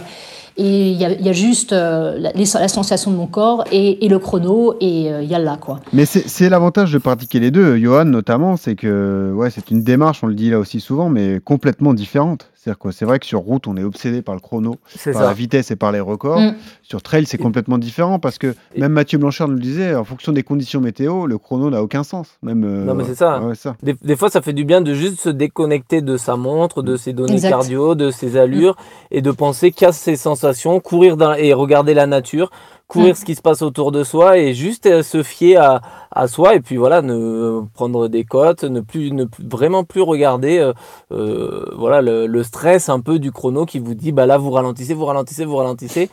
[0.56, 4.04] et il y, a- il y a juste euh, la, sensation de mon corps et,
[4.04, 5.78] et le chrono et euh, il y a là, quoi.
[5.92, 9.84] Mais c'est c'est l'avantage de pratiquer les deux, Johan notamment, c'est que ouais, c'est une
[9.84, 12.50] démarche, on le dit là aussi souvent, mais complètement différente.
[12.74, 15.26] C'est-à-dire C'est vrai que sur route, on est obsédé par le chrono, C'est par ça.
[15.28, 16.40] la vitesse et par les records.
[16.40, 16.54] Mm.
[16.82, 20.04] Sur trail, c'est complètement différent parce que Et- même Mathieu Blanchard nous le disait, en
[20.04, 22.28] fonction des conditions météo, le chrono n'a aucun sens.
[22.42, 23.40] Même, euh, Non, mais c'est ça.
[23.40, 23.76] ouais, ça.
[23.82, 26.96] Des, des fois, ça fait du bien de juste se déconnecter de sa montre, de
[26.96, 27.50] ses données Exact.
[27.50, 28.76] cardio, de ses allures,
[29.10, 32.50] et de penser qu'à ses sensations, courir dans, et regarder la nature,
[32.88, 33.16] courir Mm.
[33.16, 36.54] ce qui se passe autour de soi, et juste euh, se fier à, à soi,
[36.54, 40.72] et puis voilà, ne prendre des cotes, ne plus, ne plus- vraiment plus regarder, euh,
[41.12, 44.50] euh, voilà, le, le stress un peu du chrono qui vous dit, bah là, vous
[44.50, 46.08] ralentissez, vous ralentissez, vous ralentissez.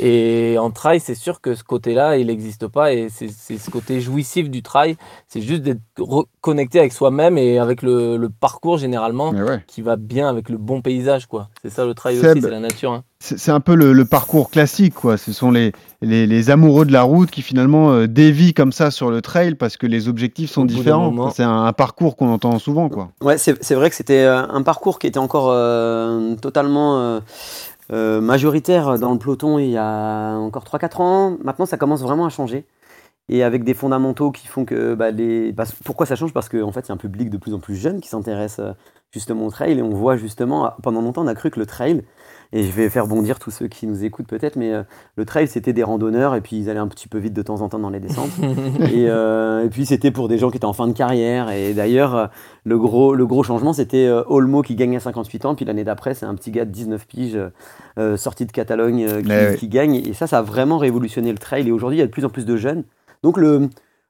[0.00, 3.70] Et en trail, c'est sûr que ce côté-là, il n'existe pas, et c'est c'est ce
[3.70, 4.96] côté jouissif du trail,
[5.28, 9.64] c'est juste d'être reconnecté avec soi-même et avec le, le parcours généralement ouais.
[9.66, 11.48] qui va bien avec le bon paysage quoi.
[11.62, 12.32] C'est ça le trail Seb.
[12.32, 12.92] aussi, c'est la nature.
[12.92, 13.02] hein.
[13.20, 15.16] C'est un peu le, le parcours classique, quoi.
[15.16, 18.92] Ce sont les, les, les amoureux de la route qui finalement euh, dévient comme ça
[18.92, 21.30] sur le trail parce que les objectifs sont différents.
[21.30, 23.10] C'est un, un parcours qu'on entend souvent, quoi.
[23.20, 27.20] Ouais, c'est c'est vrai que c'était euh, un parcours qui était encore euh, totalement euh,
[27.92, 31.36] euh, majoritaire dans le peloton il y a encore 3-4 ans.
[31.42, 32.66] Maintenant, ça commence vraiment à changer.
[33.28, 35.50] Et avec des fondamentaux qui font que bah, les.
[35.50, 36.32] bah, pourquoi ça change?
[36.32, 38.08] Parce qu'en en fait, il y a un public de plus en plus jeune qui
[38.08, 38.60] s'intéresse
[39.12, 39.76] justement au trail.
[39.76, 42.04] Et on voit justement, ah, pendant longtemps, on a cru que le trail,
[42.52, 44.82] et je vais faire bondir tous ceux qui nous écoutent peut-être, mais euh,
[45.16, 47.60] le trail, c'était des randonneurs et puis ils allaient un petit peu vite de temps
[47.60, 48.30] en temps dans les descentes.
[48.92, 51.50] et, euh, et puis c'était pour des gens qui étaient en fin de carrière.
[51.50, 52.26] Et d'ailleurs, euh,
[52.64, 55.54] le gros, le gros changement, c'était Olmo qui gagne à 58 ans.
[55.54, 57.38] Puis l'année d'après, c'est un petit gars de 19 piges
[57.98, 59.56] euh, sorti de Catalogne qui, Ouais, ouais.
[59.58, 59.96] qui gagne.
[59.96, 61.68] Et ça, ça a vraiment révolutionné le trail.
[61.68, 62.84] Et aujourd'hui, il y a de plus en plus de jeunes.
[63.22, 63.68] Donc le-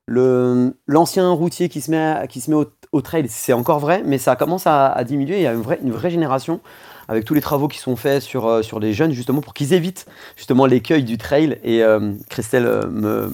[0.08, 2.56] l'ancien routier qui se met,
[2.92, 5.36] au, trail, c'est encore vrai, mais ça commence à, diminuer.
[5.36, 6.60] Il y a une vraie, génération
[7.08, 9.72] avec tous les travaux qui sont faits sur, euh, sur les jeunes, justement, pour qu'ils
[9.72, 11.58] évitent justement l'écueil du trail.
[11.64, 13.32] Et euh, Christelle euh, me,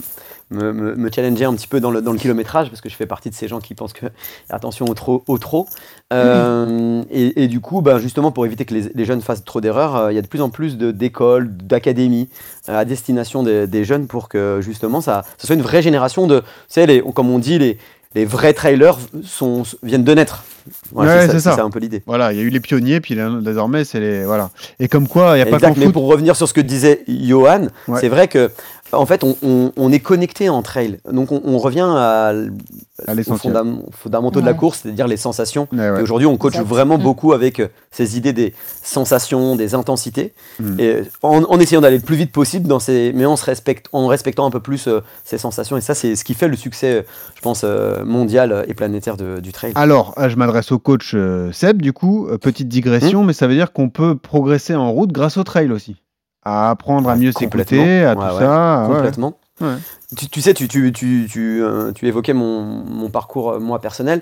[0.54, 2.94] me, me, me challengeait un petit peu dans le, dans le kilométrage, parce que je
[2.96, 4.06] fais partie de ces gens qui pensent que
[4.50, 5.22] attention au trop.
[5.26, 5.66] Au trop.
[6.12, 9.60] Euh, et, et du coup, ben, justement, pour éviter que les, les jeunes fassent trop
[9.60, 12.28] d'erreurs, euh, il y a de plus en plus d'écoles, d'académies
[12.68, 16.26] euh, à destination des, des jeunes pour que justement ça, ça soit une vraie génération
[16.26, 17.78] de, tu sais, les, comme on dit, les,
[18.14, 20.44] les vrais trailers sont, viennent de naître.
[20.92, 21.62] Voilà, Ouais, c'est ça, ça.
[21.62, 22.02] un peu l'idée.
[22.06, 24.24] Voilà, il y a eu les pionniers, puis là, désormais, c'est les.
[24.24, 24.48] Voilà.
[24.80, 25.92] Et comme quoi, il n'y a pas Exact, qu'en mais foot.
[25.92, 28.00] pour revenir sur ce que disait Johan, Ouais.
[28.00, 28.50] c'est vrai que
[28.98, 30.98] en fait, on, on- on est connecté en trail.
[31.10, 35.66] Donc, on, on revient à, À aux fondam- fondamentaux de la course, c'est-à-dire les sensations.
[35.72, 35.98] Ouais, ouais.
[36.00, 36.68] Et aujourd'hui, on coach Exact.
[36.68, 37.02] vraiment Mm.
[37.02, 40.80] beaucoup avec euh, ces idées des sensations, des intensités, Mm.
[40.80, 43.82] et en, en essayant d'aller le plus vite possible, dans ces, mais en, se respect,
[43.92, 45.76] en respectant un peu plus euh, ces sensations.
[45.76, 47.02] Et ça, c'est ce qui fait le succès, euh,
[47.34, 49.72] je pense, euh, mondial et planétaire de- du trail.
[49.74, 53.26] Alors, euh, je m'adresse au coach euh, Seb, du coup, euh, petite digression, Hmm.
[53.26, 55.96] mais ça veut dire qu'on peut progresser en route grâce au trail aussi.
[56.44, 58.82] À apprendre à Ouais, mieux s'écouter, à Ouais, tout ouais, ça.
[58.84, 58.94] ah ouais.
[58.96, 59.34] Complètement.
[59.60, 59.74] Ouais.
[60.16, 63.80] Tu, tu sais, tu, tu, tu, tu, euh, tu évoquais mon, mon parcours, euh, moi,
[63.80, 64.20] personnel.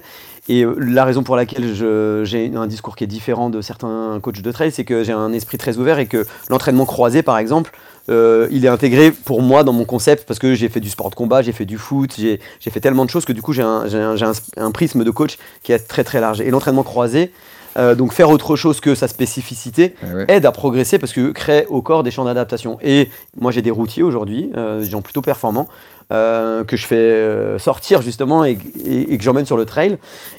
[0.48, 4.18] Et euh, la raison pour laquelle je- j'ai un discours qui est différent de certains
[4.22, 7.38] coachs de trail, c'est que j'ai un esprit très ouvert et que l'entraînement croisé, par
[7.38, 7.72] exemple,
[8.08, 11.08] euh, il est intégré pour moi dans mon concept parce que j'ai fait du sport
[11.10, 13.52] de combat, j'ai fait du foot, j'ai j'ai fait tellement de choses que du coup,
[13.52, 16.40] j'ai un, j'ai un, j'ai un, un prisme de coach qui est très très large.
[16.40, 17.32] Et l'entraînement croisé,
[17.76, 20.24] euh, donc faire autre chose que sa spécificité, ouais.
[20.28, 22.78] aide à progresser parce que crée au corps des champs d'adaptation.
[22.82, 23.08] Et
[23.40, 25.68] moi, j'ai des routiers aujourd'hui, euh, des gens plutôt performants,
[26.12, 29.96] euh, que je fais euh, sortir justement et, et- et que j'emmène sur le trail.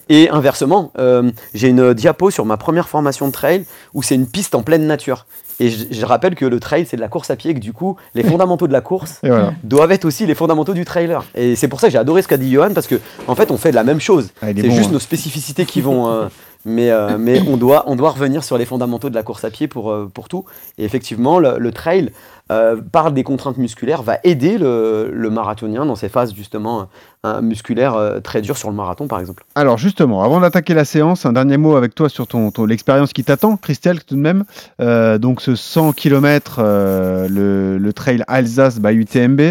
[0.10, 4.28] Et inversement, euh, j'ai une diapo sur ma première formation de trail où c'est une
[4.28, 5.26] piste en pleine nature.
[5.60, 7.60] Et je, je rappelle que le trail, c'est de la course à pied, et que
[7.60, 9.54] du coup, les fondamentaux de la course voilà.
[9.64, 11.24] doivent être aussi les fondamentaux du trailer.
[11.36, 13.50] Et c'est pour ça que j'ai adoré ce qu'a dit Johan, parce que en fait,
[13.52, 14.30] on fait la même chose.
[14.42, 14.94] Ah, C'est bon, juste hein.
[14.94, 16.26] nos spécificités qui vont, euh,
[16.66, 20.12] Mais, euh, on, doit, revenir sur les fondamentaux de la course à pied pour, euh,
[20.30, 20.46] tout.
[20.78, 22.12] Et effectivement, le trail,
[22.52, 26.90] euh, par des contraintes musculaires, va aider le, le marathonien dans ses phases justement
[27.26, 29.46] euh, musculaires euh, très dures sur le marathon, par exemple.
[29.56, 33.14] Alors justement, avant d'attaquer la séance, un dernier mot avec toi sur ton, ton- l'expérience
[33.14, 34.44] qui t'attend, Christelle, tout de même.
[34.82, 39.42] Euh, donc ce 100 km, le, le trail Alsace by UTMB.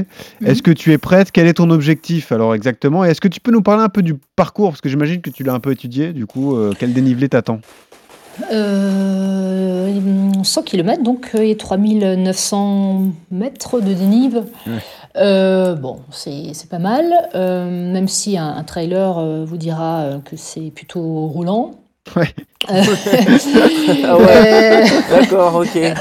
[0.44, 1.32] Est-ce que tu es prête?
[1.32, 3.04] Quel est ton objectif alors exactement?
[3.04, 4.70] Et est-ce que tu peux nous parler un peu du parcours?
[4.70, 6.12] Parce que j'imagine que tu l'as un peu étudié.
[6.12, 7.60] Du coup, euh, quel dénivelé t'attend?
[10.44, 14.44] 100 km, donc, euh, et 3900 mètres de dénive.
[14.66, 14.72] Ouais.
[15.16, 20.00] Euh, bon, c'est c'est pas mal, euh, même si un, un trailer euh, vous dira
[20.00, 21.72] euh, que c'est plutôt roulant.
[22.16, 22.28] Ouais.
[22.70, 22.82] Euh,
[24.04, 24.84] Ah ouais.
[25.10, 25.78] D'accord, ok.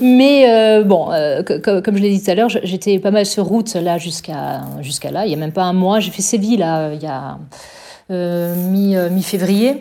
[0.00, 3.10] Mais euh, bon, euh, co- co- comme je l'ai dit tout à l'heure, j'étais pas
[3.10, 5.24] mal sur route là jusqu'à jusqu'à là.
[5.26, 6.00] Il y a même pas un mois.
[6.00, 7.38] J'ai fait Séville là, il y a
[8.12, 9.80] euh, mi, euh, mi-février.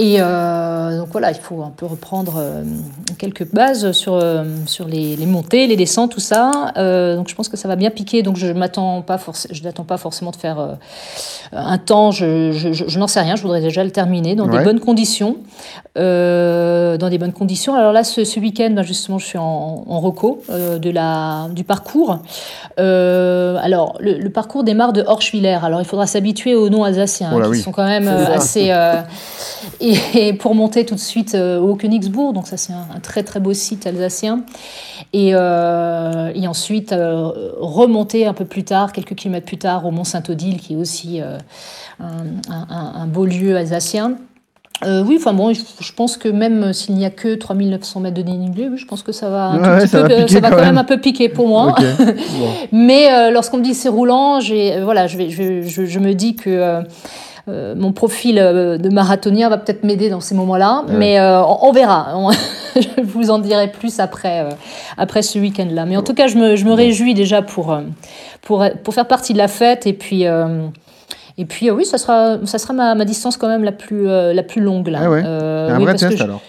[0.00, 2.40] Et euh, donc voilà, il faut un peu reprendre
[3.18, 4.20] quelques bases sur,
[4.66, 6.50] sur les, les montées, les descentes, tout ça.
[7.16, 8.22] Donc je pense que ça va bien piquer.
[8.22, 9.18] Donc je m'attends pas
[9.50, 10.76] je n'attends pas forcément de faire
[11.52, 12.12] un temps.
[12.12, 13.34] Je, je, je- je n'en sais rien.
[13.34, 14.58] Je voudrais déjà le terminer dans Ouais.
[14.58, 15.36] des bonnes conditions.
[15.96, 17.74] Euh, dans des bonnes conditions.
[17.74, 21.48] Alors là, ce, ce week-end, ben, justement, je suis en, en reco euh, de la,
[21.52, 22.18] du parcours.
[22.78, 25.58] Euh, alors, le, le parcours démarre de Horschwiller.
[25.64, 28.68] Alors, il faudra s'habituer aux noms alsaciens, Oh là qui sont quand même euh, assez...
[28.70, 28.94] euh,
[29.80, 33.00] et, et pour monter tout de suite euh, au Königsbourg, donc ça, c'est un, un
[33.00, 34.42] très, très beau site alsacien.
[35.12, 36.94] Et, et ensuite,
[37.58, 41.38] remonter un peu plus tard, quelques kilomètres plus tard, au Mont-Saint-Odile, qui est aussi un,
[42.00, 44.14] un- un- un beau lieu alsacien.
[44.84, 48.22] Euh, oui, enfin bon, je pense que même s'il n'y a que 3900 mètres de
[48.22, 50.34] dénivelé, je pense que ça va, un Ouais, tout ouais, petit ça peu, va piquer
[50.34, 50.64] ça va quand même.
[50.66, 50.78] même.
[50.78, 51.74] un peu piquer pour moi.
[51.98, 52.48] Bon.
[52.70, 56.12] Mais euh, lorsqu'on me dit c'est roulant, j'ai, voilà, je, vais, je, je, je me
[56.14, 56.82] dis que euh,
[57.48, 60.84] euh, mon profil euh, de marathonien va peut-être m'aider dans ces moments-là.
[60.88, 60.94] Ouais.
[60.96, 62.08] Mais euh, on, on verra.
[62.14, 62.30] On-
[62.76, 64.50] je vous en dirai plus après, euh,
[64.96, 65.84] après ce week-end-là.
[65.86, 67.76] Mais en tout cas, je me, je me réjouis déjà pour,
[68.42, 69.86] pour, pour faire partie de la fête.
[69.86, 70.24] Et puis,
[71.38, 74.42] et puis oui, ça sera, ça sera ma, ma distance quand même la plus, la
[74.42, 74.88] plus longue.
[74.88, 75.00] Là.
[75.04, 75.22] Ah ouais.
[75.24, 76.40] Un oui, vrai parce que test je- alors.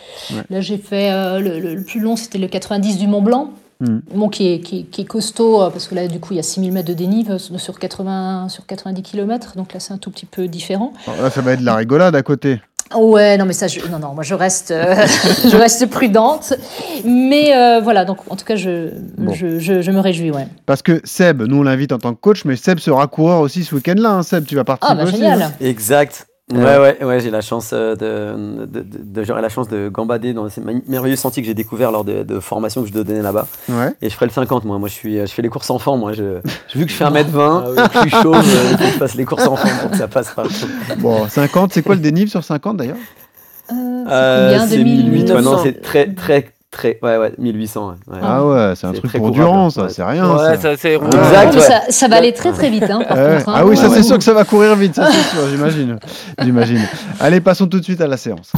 [0.50, 1.10] Là, j'ai fait
[1.40, 3.50] le, le- le plus long, c'était le 90 du Mont Blanc.
[3.82, 4.00] Hmm.
[4.14, 6.40] Bon, qui est, qui, qui est costaud, euh, parce que là, du coup, il y
[6.40, 9.98] a 6000 mètres de dénive euh, sur, 80, sur 90 km, donc là, c'est un
[9.98, 10.92] tout petit peu différent.
[11.08, 12.60] Alors là, ça va être de la rigolade à côté.
[12.96, 14.96] Ouais, non, mais ça, je, non, non, moi, je reste, euh,
[15.50, 16.54] je reste prudente.
[17.06, 19.32] Mais euh, voilà, donc, en tout cas, je, Bon.
[19.34, 20.48] je, je, je me réjouis, ouais.
[20.66, 23.64] Parce que Seb, nous on l'invite en tant que coach, mais Seb sera coureur aussi
[23.64, 24.10] ce week-end-là.
[24.10, 24.24] hein.
[24.24, 25.18] Seb, tu vas participer Ah, bah, aussi.
[25.20, 25.42] génial.
[25.44, 25.52] hein.
[25.62, 26.26] Exact.
[26.52, 26.58] Ouais.
[26.60, 29.88] Ouais, ouais, ouais, j'ai la chance euh, de, de, de- de- j'aurai la chance de
[29.90, 33.04] gambader dans ces merveilleux sentiers que j'ai découverts lors de, de formations que je dois
[33.04, 33.46] donner là-bas.
[33.70, 33.94] Ouais.
[34.02, 34.80] Et je ferai le 50, moi.
[34.80, 36.12] Moi, je, suis, je fais les courses enfants, moi.
[36.14, 36.40] Je,
[36.74, 37.76] je- vu que je fais 1m20, Ah oui.
[37.94, 40.44] je suis chaud, que je fasse les courses enfants pour que ça passe pas.
[40.98, 42.98] Bon, 50, c'est quoi le dénive sur 50 d'ailleurs?
[43.72, 44.68] Euh, c'est Euh, combien?
[44.68, 45.62] c'est 2000 1008, ouais, non, 1900.
[45.64, 48.14] c'est très, très, très, ouais, ouais, 1800, ouais.
[48.14, 48.20] ouais.
[48.22, 49.90] Ah ouais, c'est un truc pour Durand, ça, ouais.
[49.90, 50.36] c'est rien.
[50.36, 50.78] Ouais, ça.
[50.78, 51.10] c'est roulant.
[51.12, 51.62] Exact, ouais.
[51.62, 53.50] ça, ça va aller très très vite, hein, par contre.
[53.50, 53.54] hein.
[53.56, 55.98] Ah oui, ça Ouais, c'est sûr que ça va courir vite, ça c'est sûr, j'imagine.
[56.42, 56.82] J'imagine.
[57.20, 58.52] Allez, passons tout de suite à la séance.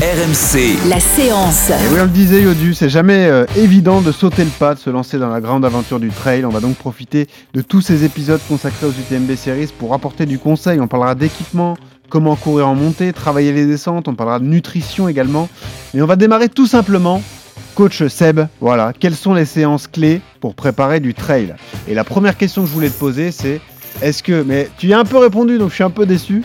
[0.00, 1.70] RMC, La séance.
[1.70, 4.80] Et oui, on le disait, Yodu, c'est jamais euh, évident de sauter le pas, de
[4.80, 6.44] se lancer dans la grande aventure du trail.
[6.44, 10.40] On va donc profiter de tous ces épisodes consacrés aux UTMB Series pour apporter du
[10.40, 10.80] conseil.
[10.80, 11.76] On parlera d'équipement,
[12.08, 15.48] comment courir en montée, travailler les descentes, on parlera de nutrition également.
[15.94, 17.22] Et on va démarrer tout simplement.
[17.74, 21.54] Coach Seb, voilà, quelles sont les séances clés pour préparer du trail?
[21.88, 23.60] Et la première question que je voulais te poser, c'est
[24.02, 26.42] est-ce que, mais tu y as un peu répondu, donc je suis un peu déçu.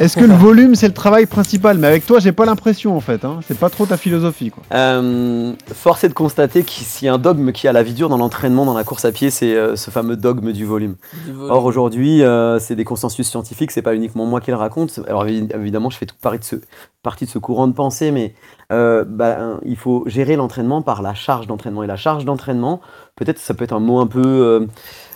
[0.00, 1.76] Est-ce que le volume c'est le travail principal?
[1.76, 3.22] Mais avec toi, j'ai pas l'impression en fait.
[3.24, 3.40] Hein.
[3.46, 4.62] C'est pas trop ta philosophie, quoi.
[4.72, 8.08] Euh, force est de constater qu'il y a un dogme qui a la vie dure
[8.08, 10.96] dans l'entraînement, dans la course à pied, c'est euh, ce fameux dogme du volume.
[11.26, 11.50] Du volume.
[11.50, 15.00] Or aujourd'hui, euh, c'est des consensus scientifiques, c'est pas uniquement moi qui le raconte.
[15.06, 16.56] Alors évi- évidemment, je fais tout partie de ce,
[17.02, 18.34] partie de ce courant de pensée, mais
[18.72, 21.82] euh, bah, hein, il faut gérer l'entraînement par la charge d'entraînement.
[21.82, 22.80] Et la charge d'entraînement,
[23.16, 24.66] peut-être ça peut être un mot un peu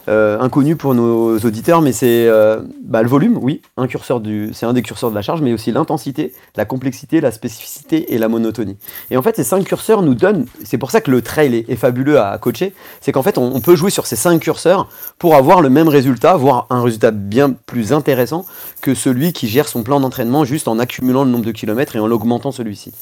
[0.09, 4.51] euh, inconnu pour nos auditeurs, mais c'est euh, bah, le volume, oui, un curseur du,
[4.53, 8.19] c'est un des curseurs de la charge, mais aussi l'intensité, la complexité, la spécificité et
[8.19, 8.77] la monotonie.
[9.11, 11.77] Et en fait, ces cinq curseurs nous donnent, c'est pour ça que le trail est,
[11.77, 14.89] fabuleux à, coacher, c'est qu'en fait, on, peut jouer sur ces cinq curseurs
[15.19, 18.45] pour avoir le même résultat, voire un résultat bien plus intéressant
[18.81, 21.99] que celui qui gère son plan d'entraînement juste en accumulant le nombre de kilomètres et
[21.99, 22.93] en l'augmentant celui-ci.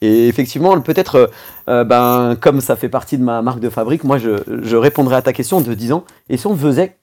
[0.00, 1.30] Et effectivement, peut-être,
[1.68, 5.22] euh, ben, comme ça fait partie de ma marque de fabrique, moi je, répondrai à
[5.22, 6.96] ta question te disant, et si on faisait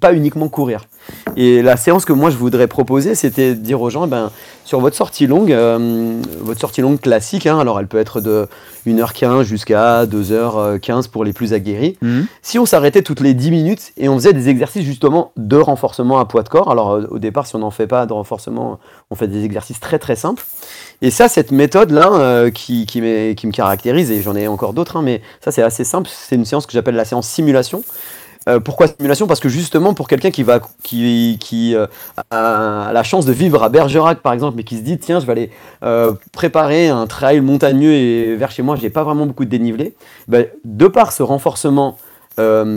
[0.00, 0.86] pas uniquement courir.
[1.36, 4.32] Et la séance que moi je voudrais proposer, c'était de dire aux gens, ben,
[4.64, 8.48] sur votre sortie longue, euh, votre sortie longue classique, hein, alors elle peut être de
[8.88, 12.26] 1h15 jusqu'à 2h15 pour les plus aguerris, Mhm.
[12.42, 16.18] si on s'arrêtait toutes les 10 minutes et on faisait des exercices justement de renforcement
[16.18, 18.80] à poids de corps, alors euh, au départ si on n'en fait pas de renforcement,
[19.10, 20.42] on fait des exercices très très simples.
[21.02, 24.72] Et ça, cette méthode-là euh, qui, qui, m'est- qui me caractérise, et j'en ai encore
[24.72, 27.84] d'autres, hein, mais ça c'est assez simple, c'est une séance que j'appelle la séance simulation.
[28.48, 29.26] Euh, pourquoi simulation?
[29.26, 31.86] Parce que justement, pour quelqu'un qui, va, qui, qui euh,
[32.30, 35.26] a la chance de vivre à Bergerac, par exemple, mais qui se dit tiens, je
[35.26, 35.50] vais aller
[35.82, 39.94] euh, préparer un trail montagneux et vers chez moi, j'ai pas vraiment beaucoup de dénivelé,
[40.28, 41.96] ben, de par ce renforcement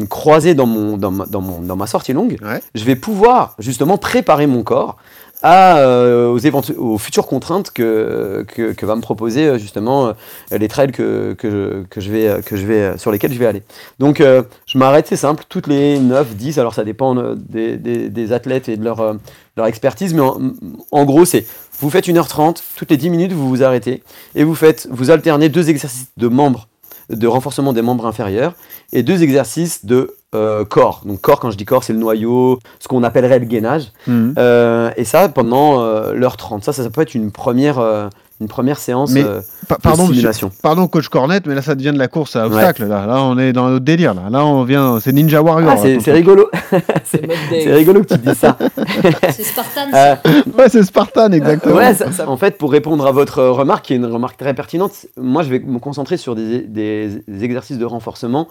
[0.09, 2.61] croisé dans, mon, dans, ma, dans, mon, dans ma sortie longue, Ouais.
[2.75, 4.97] je vais pouvoir justement préparer mon corps
[5.45, 6.29] euh,
[6.77, 10.13] aux, futures contraintes que, que, va me proposer euh, justement euh,
[10.57, 13.63] les trails que, que, que je vais, que je vais, sur lesquels je vais aller.
[13.99, 18.67] Donc je m'arrête, c'est simple, toutes les 9, 10, alors ça dépend des, des, athlètes
[18.67, 19.17] et de leur,
[19.55, 20.53] leur expertise, mais en,
[20.91, 21.45] en gros c'est,
[21.79, 24.03] vous faites 1h30, toutes les 10 minutes vous vous arrêtez
[24.35, 26.67] et vous faites, vous alternez deux exercices de membres,
[27.09, 28.53] de renforcement des membres inférieurs
[28.91, 31.01] et deux exercices de euh, corps.
[31.05, 33.91] Donc corps, quand je dis corps, c'est le noyau, ce qu'on appellerait le gainage.
[34.07, 34.33] Mhm.
[34.37, 36.63] Euh, et ça pendant euh, l'heure 30.
[36.63, 38.09] Ça, ça, ça peut être une première, euh,
[38.41, 40.29] une première séance Mais- euh, Pa- de Pardon, monsieur-
[40.61, 42.53] pardon, coach Cornette, mais là, ça devient de la course à Ouais.
[42.53, 42.85] obstacles.
[42.85, 43.05] Là.
[43.05, 44.13] là, on est dans notre délire.
[44.13, 44.99] Là, là on vient.
[44.99, 45.71] C'est Ninja Warrior.
[45.73, 46.49] Ah, c'est rigolo.
[47.05, 48.57] C'est rigolo que tu dises ça.
[49.31, 49.81] C'est Spartan.
[49.93, 50.15] Euh,
[50.57, 51.75] Ouais, c'est Spartan, exactement.
[51.75, 54.53] ouais, ça- ça- en fait, pour répondre à votre remarque, qui est une remarque très
[54.53, 58.47] pertinente, moi, je vais me concentrer sur des, des- des exercices de renforcement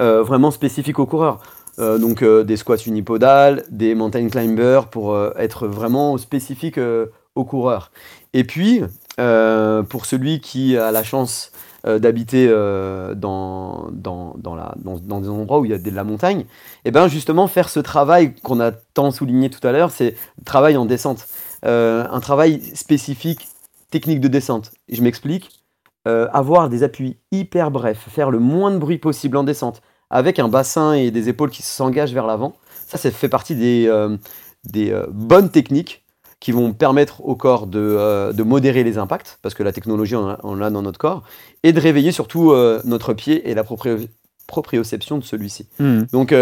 [0.00, 1.40] euh, vraiment spécifiques aux coureurs.
[1.78, 7.06] Euh, donc, euh, des squats unipodales, des mountain climbers, pour euh, être vraiment spécifique euh,
[7.34, 7.90] aux coureurs.
[8.32, 8.82] Et puis,
[9.16, 11.52] pour celui qui a la chance
[11.84, 16.44] d'habiter dans, dans, dans, dans, dans des endroits où il y a de la montagne,
[16.84, 20.44] et bien justement faire ce travail qu'on a tant souligné tout à l'heure, c'est le
[20.44, 21.26] travail en descente.
[21.62, 23.48] Un travail spécifique,
[23.90, 24.72] technique de descente.
[24.88, 25.62] Je m'explique.
[26.06, 30.48] Avoir des appuis hyper brefs, faire le moins de bruit possible en descente, avec un
[30.48, 32.54] bassin et des épaules qui s'engagent vers l'avant,
[32.86, 34.16] ça, ça fait partie des, euh,
[34.64, 36.02] des euh, bonnes techniques
[36.40, 40.16] qui vont permettre au corps de, euh, de modérer les impacts, parce que la technologie,
[40.16, 41.22] on, l'a dans notre corps,
[41.62, 43.98] et de réveiller surtout notre pied et la proprio-
[44.46, 45.68] proprioception de celui-ci.
[45.78, 46.06] Mhm.
[46.12, 46.32] Donc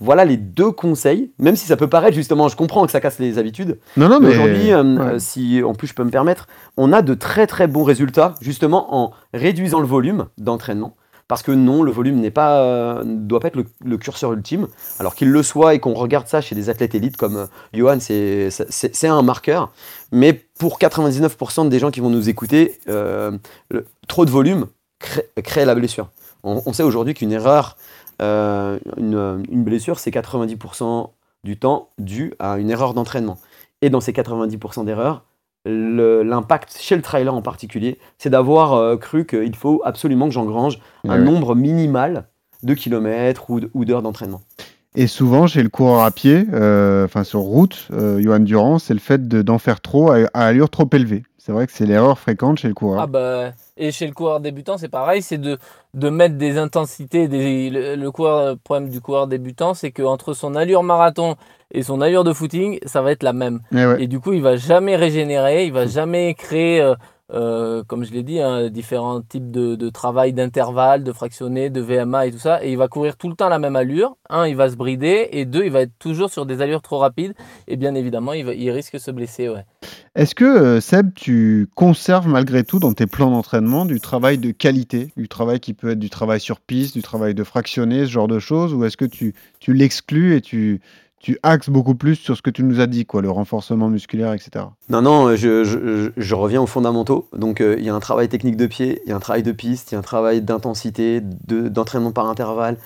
[0.00, 3.18] voilà les deux conseils, même si ça peut paraître justement, je comprends que ça casse
[3.18, 4.34] les habitudes, Non, non, mais mais.
[4.34, 5.18] aujourd'hui, euh, ouais.
[5.18, 6.46] si en plus je peux me permettre,
[6.76, 10.94] on a de très très bons résultats justement en réduisant le volume d'entraînement.
[11.28, 14.66] Parce que non, le volume n'est pas, euh, doit pas être le, curseur ultime.
[14.98, 18.00] Alors qu'il le soit et qu'on regarde ça chez des athlètes élites comme euh, Johan,
[18.00, 19.70] c'est- un marqueur.
[20.10, 23.36] Mais pour 99% des gens qui vont nous écouter, euh,
[24.08, 24.66] trop de volume
[24.98, 26.08] crée, la blessure.
[26.42, 27.76] On, on sait aujourd'hui qu'une erreur,
[28.20, 31.10] une, une blessure, c'est 90%
[31.44, 33.38] du temps dû à une erreur d'entraînement.
[33.82, 35.24] Et dans ces 90% d'erreurs,
[35.68, 40.78] l'impact chez le trailer en particulier, c'est d'avoir euh, cru qu'il faut absolument que j'engrange
[41.06, 41.24] un Ouais.
[41.24, 42.24] nombre minimal
[42.62, 44.40] de kilomètres ou d'heures d'entraînement.
[44.96, 48.94] Et souvent, chez le coureur à pied, euh, enfin sur route, euh, Johan Durand, c'est
[48.94, 51.22] le fait de- d'en faire trop à, à allure trop élevée.
[51.48, 53.00] C'est vrai que c'est l'erreur fréquente chez le coureur.
[53.00, 55.56] Ah bah, et chez le coureur débutant, c'est pareil, c'est de,
[55.94, 57.26] de mettre des intensités.
[57.26, 61.36] Des, le, le coureur, le problème du coureur débutant, c'est qu'entre son allure marathon
[61.72, 63.60] et son allure de footing, ça va être la même.
[63.72, 64.02] Eh ouais.
[64.02, 66.96] Et du coup, il va jamais régénérer, il va jamais créer, euh,
[67.32, 72.26] euh, comme je l'ai dit, hein, différents types de, travail d'intervalle, de fractionné, de VMA
[72.26, 72.64] et tout ça.
[72.64, 74.16] Et il va courir tout le temps la même allure.
[74.30, 75.28] Un, il va se brider.
[75.32, 77.34] Et deux, il va être toujours sur des allures trop rapides.
[77.66, 79.50] Et bien évidemment, il, risque de se blesser.
[80.14, 84.50] Est-ce que, euh, Seb, tu conserves malgré tout dans tes plans d'entraînement du travail de
[84.50, 88.10] qualité, du travail qui peut être du travail sur piste, du travail de fractionné, ce
[88.10, 90.80] genre de choses, ou est-ce que tu, tu l'exclus et tu,
[91.20, 94.32] tu axes beaucoup plus sur ce que tu nous as dit, quoi, le renforcement musculaire,
[94.32, 94.66] etc.
[94.88, 97.28] Non, non, je, reviens aux fondamentaux.
[97.36, 99.42] Donc, euh, il y a un travail technique de pied, il y a un travail
[99.42, 102.76] de piste, il y a un travail d'intensité, de- d'entraînement par intervalle,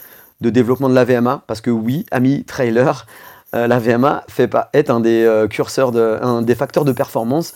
[0.40, 1.44] de développement de la VMA.
[1.46, 3.06] Parce que oui, ami trailer,
[3.54, 6.92] euh, la VMA fait pas, est un des euh, curseurs, de, un des facteurs de
[6.92, 7.54] performance,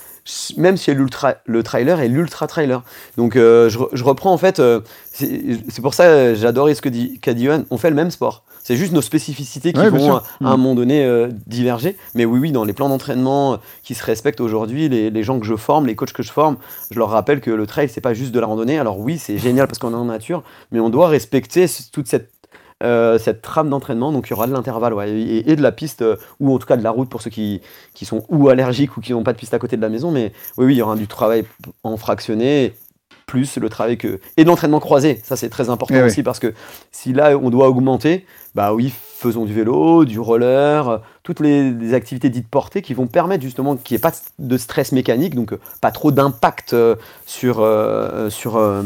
[0.56, 2.82] même chez l'ultra, le trailer et l'ultra trailer.
[3.16, 4.60] Donc, euh, je, re- je reprends en fait,
[5.12, 8.42] c'est pour ça j'adorais ce que dit, qu'a dit Johan, on fait le même sport.
[8.62, 10.60] C'est juste nos spécificités qui Ouais, vont à, à un Mm.
[10.60, 11.96] moment donné diverger.
[12.16, 15.46] Mais oui, oui, dans les plans d'entraînement qui se respectent aujourd'hui, les, les gens que
[15.46, 16.56] je forme, les coachs que je forme,
[16.90, 18.76] je leur rappelle que le trail, c'est pas juste de la randonnée.
[18.80, 22.32] Alors oui, c'est génial parce qu'on est en nature, mais on doit respecter toute cette,
[22.82, 24.12] euh, cette trame d'entraînement.
[24.12, 26.58] Donc il y aura de l'intervalle ouais, et, et de la piste, euh, ou en
[26.58, 27.60] tout cas de la route pour ceux qui,
[27.94, 30.10] qui sont ou allergiques ou qui n'ont pas de piste à côté de la maison.
[30.10, 31.44] Mais oui, oui, il y aura du travail
[31.82, 32.74] en fractionné
[33.26, 34.20] plus le travail que.
[34.36, 36.06] Et de l'entraînement croisé, ça c'est très important Eh oui.
[36.06, 36.54] aussi parce que
[36.92, 41.72] si là on doit augmenter, bah oui, faisons du vélo, du roller, euh, toutes les,
[41.72, 45.34] les activités dites portées qui vont permettre justement qu'il n'y ait pas de stress mécanique,
[45.34, 46.76] donc pas trop d'impact
[47.26, 48.82] sur, euh, sur euh,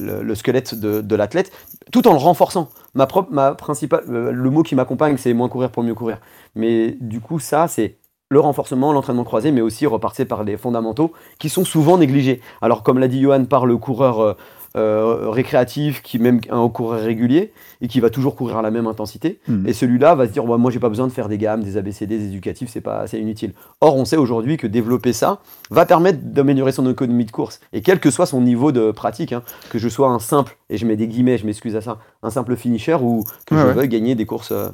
[0.00, 1.52] le, le squelette de, de l'athlète,
[1.92, 2.68] tout en le renforçant.
[2.94, 6.18] Ma, propre, ma principale, euh, le mot qui m'accompagne, c'est moins courir pour mieux courir.
[6.54, 7.96] Mais du coup, ça, c'est
[8.28, 12.40] le renforcement, l'entraînement croisé, mais aussi repartir par les fondamentaux qui sont souvent négligés.
[12.60, 14.36] Alors, comme l'a dit Johan, par le coureur
[14.76, 18.86] euh, récréatif, qui même un coureur régulier, et qui va toujours courir à la même
[18.86, 19.40] intensité.
[19.48, 19.66] Mhm.
[19.66, 21.76] Et celui-là va se dire, Ouais, moi, j'ai pas besoin de faire des gammes, des
[21.76, 23.52] ABCD, des éducatifs, c'est pas, c'est inutile.
[23.80, 27.60] Or, on sait aujourd'hui que développer ça va permettre d'améliorer son économie de course.
[27.72, 30.76] Et quel que soit son niveau de pratique, hein, que je sois un simple, et
[30.78, 33.66] je mets des guillemets, je m'excuse à ça, un simple finisher ou que Ouais, je
[33.66, 33.72] ouais.
[33.72, 34.52] veuille gagner des courses.
[34.52, 34.68] euh,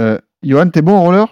[0.00, 1.28] Euh, Johan, t'es bon en roller?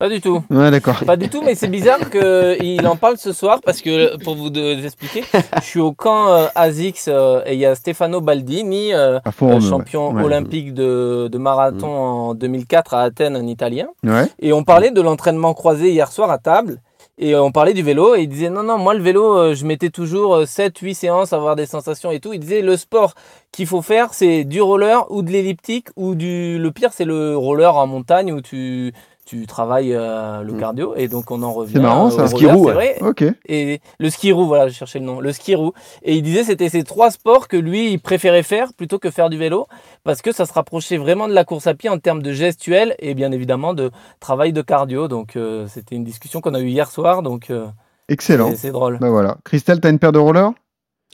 [0.00, 0.42] Pas du tout.
[0.48, 0.96] Ouais, d'accord.
[1.06, 4.48] Pas du tout, mais c'est bizarre qu'il en parle ce soir parce que, pour vous
[4.48, 5.22] de- vous expliquer,
[5.58, 9.60] je suis au camp euh, ASICS euh, et il y a Stefano Baldini, euh, euh,
[9.60, 10.22] champion Ouais.
[10.24, 13.88] olympique de, de marathon en 2004 à Athènes, un Italien.
[14.02, 14.24] Ouais.
[14.40, 16.80] Et on parlait de l'entraînement croisé hier soir à table.
[17.22, 19.66] Et euh, on parlait du vélo et il disait non, non, moi le vélo, je
[19.66, 22.32] mettais toujours 7-8 séances, avoir des sensations et tout.
[22.32, 23.12] Il disait le sport
[23.52, 26.58] qu'il faut faire, c'est du roller ou de l'elliptique ou du.
[26.58, 28.94] Le pire, c'est le roller en montagne où tu,
[29.30, 30.58] tu travailles euh, le Mm.
[30.60, 30.94] cardio.
[30.96, 31.74] Et donc on en revient.
[31.74, 32.16] C'est marrant, euh, ça.
[32.16, 32.96] au Le ski roue, c'est ouais.
[33.00, 33.08] vrai.
[33.08, 33.24] Ok.
[33.46, 35.72] Et le ski roue, voilà, je cherchais le nom, le ski roue.
[36.02, 39.30] Et il disait c'était ces trois sports que lui, il préférait faire plutôt que faire
[39.30, 39.68] du vélo,
[40.02, 42.96] parce que ça se rapprochait vraiment de la course à pied en termes de gestuelle
[42.98, 45.06] et bien évidemment de travail de cardio.
[45.06, 47.66] Donc euh, c'était une discussion qu'on a eue hier soir, donc euh,
[48.08, 48.52] Excellent.
[48.56, 48.98] c'est- drôle.
[49.00, 49.36] Bah voilà.
[49.44, 50.50] Christelle, t'as une paire de rollers?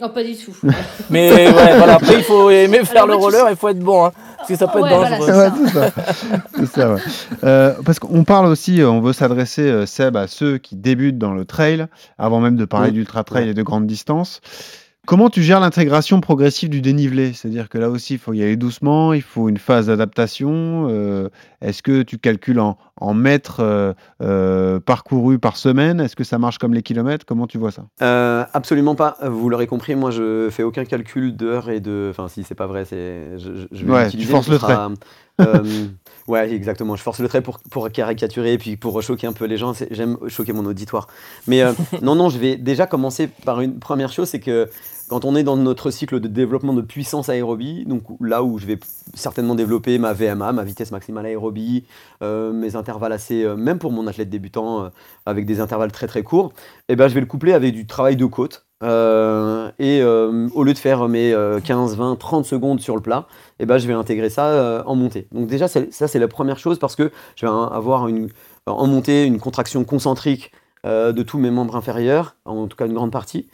[0.02, 0.54] Oh, pas du tout.
[1.10, 4.04] Mais ouais, voilà, après il faut aimer faire Alors, le roller, il faut être bon,
[4.04, 4.12] hein,
[4.46, 5.52] parce que ça peut Ouais, être voilà, dangereux.
[5.72, 5.92] c'est Ouais, ça.
[5.94, 6.40] c'est ça.
[6.58, 7.00] C'est ça, ouais.
[7.44, 11.18] Euh, parce qu'on parle aussi, euh, on veut s'adresser, euh, Seb, à ceux qui débutent
[11.18, 11.86] dans le trail,
[12.18, 12.94] avant même de parler Mm.
[12.94, 13.50] d'ultra trail Ouais.
[13.50, 14.40] et de grande distance.
[15.06, 17.32] Comment tu gères l'intégration progressive du dénivelé?
[17.32, 20.88] C'est-à-dire que là aussi, il faut y aller doucement, il faut une phase d'adaptation.
[20.90, 21.28] euh,
[21.60, 23.92] Est-ce que tu calcules en, en mètres euh,
[24.22, 26.00] euh, parcourus par semaine?
[26.00, 27.24] Est-ce que ça marche comme les kilomètres?
[27.24, 27.84] Comment tu vois ça?
[28.52, 29.16] Absolument pas.
[29.22, 32.08] Vous l'aurez compris, moi je fais aucun calcul d'heures et de.
[32.10, 33.38] Enfin, si c'est pas vrai, c'est.
[33.38, 34.90] Je, je- vais Ouais, tu forces ce le sera,
[35.40, 35.86] euh,
[36.28, 36.96] ouais, exactement.
[36.96, 39.72] Je force le trait pour, pour caricaturer et puis pour choquer un peu les gens.
[39.90, 41.08] J'aime choquer mon auditoire.
[41.46, 41.72] Mais euh,
[42.02, 44.68] non, non, je vais déjà commencer par une première chose c'est que
[45.08, 48.66] quand on est dans notre cycle de développement de puissance aérobie, donc là où je
[48.66, 48.78] vais
[49.14, 51.84] certainement développer ma VMA, ma vitesse maximale aérobie,
[52.22, 54.88] euh, mes intervalles assez, euh, même pour mon athlète débutant, euh,
[55.24, 56.52] avec des intervalles très très courts,
[56.88, 58.65] et ben je vais le coupler avec du travail de côte.
[58.82, 63.00] Euh, et euh, au lieu de faire mes euh, 15, 20, 30 secondes sur le
[63.00, 63.26] plat,
[63.58, 65.28] et ben je vais intégrer ça en montée.
[65.32, 68.08] Donc déjà, ça c'est la première chose parce que je vais avoir
[68.66, 70.52] en montée une contraction concentrique
[70.84, 73.48] de tous mes membres inférieurs, en tout cas une grande partie.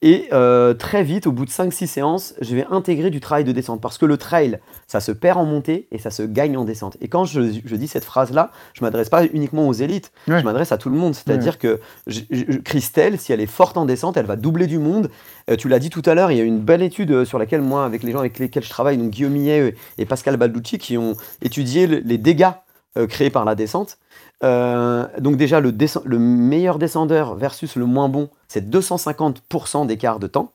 [0.00, 3.50] Et euh, très vite, au bout de 5-6 séances, je vais intégrer du travail de
[3.50, 3.80] descente.
[3.80, 6.96] Parce que le trail, ça se perd en montée et ça se gagne en descente.
[7.00, 10.38] Et quand je, je dis cette phrase-là, je m'adresse pas uniquement aux élites, Ouais.
[10.38, 11.16] je m'adresse à tout le monde.
[11.16, 14.78] C'est-à-dire que je- je- Christelle, si elle est forte en descente, elle va doubler du
[14.78, 15.10] monde.
[15.50, 17.40] Euh, tu l'as dit tout à l'heure, il y a une belle étude euh, sur
[17.40, 20.78] laquelle moi, avec les gens avec lesquels je travaille, donc Guillaume Millet et Pascal Balducci,
[20.78, 22.46] qui ont étudié le- les dégâts
[22.96, 23.98] euh, créés par la descente.
[24.42, 30.52] Donc déjà, le meilleur descendeur versus le moins bon, c'est 250% d'écart de temps.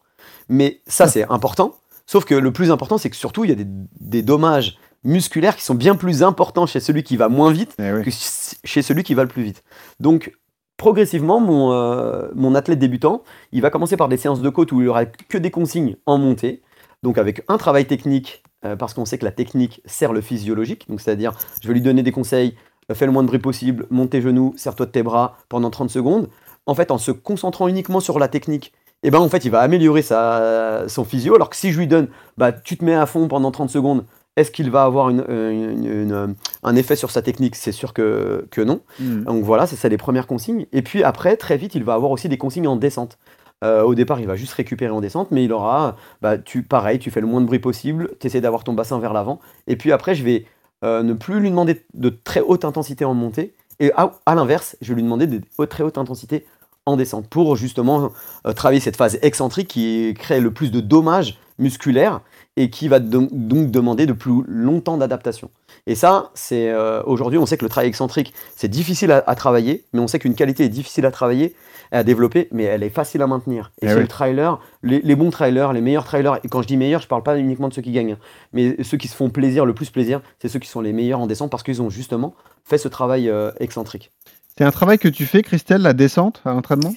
[0.50, 1.76] Mais ça, c'est important.
[2.06, 3.68] Sauf que le plus important, c'est que surtout, il y a des,
[4.00, 7.92] des dommages musculaires qui sont bien plus importants chez celui qui va moins vite Eh
[7.92, 8.04] oui.
[8.04, 9.64] que ch- chez celui qui va le plus vite.
[10.00, 10.34] Donc,
[10.78, 14.80] progressivement, mon, euh, mon athlète débutant, il va commencer par des séances de côte où
[14.80, 16.62] il n'y aura que des consignes en montée.
[17.04, 20.88] Donc, avec un travail technique, euh, parce qu'on sait que la technique sert le physiologique.
[20.90, 22.56] Donc, c'est-à-dire, je vais lui donner des conseils,
[22.90, 25.70] euh, fais le moins de bruit possible, monte tes genoux, serre-toi de tes bras pendant
[25.70, 26.30] 30 secondes.
[26.66, 29.60] En fait, en se concentrant uniquement sur la technique, et ben en fait, il va
[29.60, 31.36] améliorer sa, son physio.
[31.36, 32.08] Alors que si je lui donne,
[32.38, 34.06] bah, tu te mets à fond pendant 30 secondes,
[34.38, 37.56] est-ce qu'il va avoir une- une- une- un effet sur sa technique?
[37.58, 38.80] C'est sûr que, que non.
[39.00, 39.24] Mm.
[39.26, 40.66] Donc voilà, c'est ça les premières consignes.
[40.72, 43.18] Et puis après, très vite, il va avoir aussi des consignes en descente.
[43.64, 46.98] Euh, au départ, il va juste récupérer en descente, mais il aura, bah, tu, pareil,
[46.98, 49.40] tu fais le moins de bruit possible, tu essaies d'avoir ton bassin vers l'avant.
[49.68, 50.46] Et puis après, je vais
[50.84, 53.54] euh, ne plus lui demander de très haute intensité en montée.
[53.80, 56.46] Et à, à l'inverse, je vais lui demander de très haute intensité
[56.86, 58.12] en descente pour justement
[58.46, 62.22] euh, travailler cette phase excentrique qui crée le plus de dommages musculaires
[62.56, 65.50] et qui va donc, donc demander de plus longtemps d'adaptation.
[65.88, 69.36] Et ça, c'est euh, aujourd'hui, on sait que le travail excentrique, c'est difficile à, à
[69.36, 71.56] travailler, mais on sait qu'une qualité est difficile à travailler,
[71.92, 73.72] et à développer, mais elle est facile à maintenir.
[73.82, 74.02] Et Eh chez oui.
[74.02, 77.08] le trailer, les, les bons trailers, les meilleurs trailers, et quand je dis meilleurs, je
[77.08, 78.18] parle pas uniquement de ceux qui gagnent, hein,
[78.54, 81.20] mais ceux qui se font plaisir, le plus plaisir, c'est ceux qui sont les meilleurs
[81.20, 84.12] en descente parce qu'ils ont justement fait ce travail euh, excentrique.
[84.58, 86.94] C'est un travail que tu fais, Christelle, la descente à l'entraînement?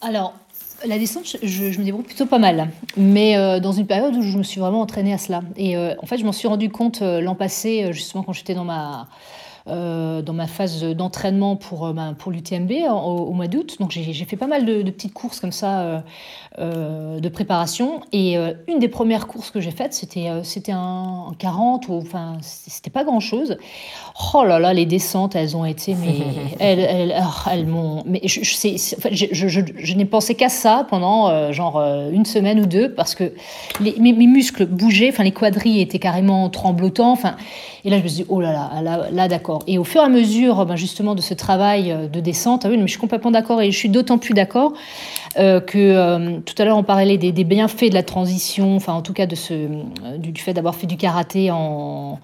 [0.00, 0.34] Alors,
[0.84, 4.36] La descente, je, me débrouille plutôt pas mal, mais euh, dans une période où je
[4.36, 5.42] me suis vraiment entraînée à cela.
[5.56, 8.54] Et euh, en fait, je m'en suis rendu compte euh, l'an passé, justement quand j'étais
[8.54, 9.08] dans ma
[9.66, 13.76] dans ma phase d'entraînement pour, euh, ben, pour l'UTMB au, au mois d'août.
[13.80, 16.00] Donc j'ai fait pas mal de, de petites courses comme ça euh,
[16.58, 18.00] euh, de préparation.
[18.12, 21.88] Et euh, une des premières courses que j'ai faites, c'était euh, c'était un, un 40,
[21.88, 23.56] ou, enfin c'était pas grand chose.
[24.34, 26.16] Oh là là, les descentes, elles ont été, mais
[26.60, 28.02] elles, elles, oh, elles m'ont.
[28.06, 28.76] Mais je, je, sais-
[29.10, 32.66] je, je, je, je n'ai pensé qu'à ça pendant euh, genre euh, une semaine ou
[32.66, 33.32] deux parce que
[33.80, 37.12] les, mes, mes muscles bougeaient, enfin les quadrilles étaient carrément tremblotants.
[37.12, 37.36] Enfin,
[37.84, 39.55] et là je me suis dit oh là là, là, là d'accord.
[39.66, 42.68] Et au fur et à mesure, ben, justement de ce travail euh, de descente, ah
[42.68, 44.72] mais je suis complètement d'accord et je suis d'autant plus d'accord
[45.38, 49.02] euh, que euh, tout à l'heure on parlait des, bienfaits de la transition, enfin en
[49.02, 49.68] tout cas de ce,
[50.18, 52.18] du, fait d'avoir fait du karaté en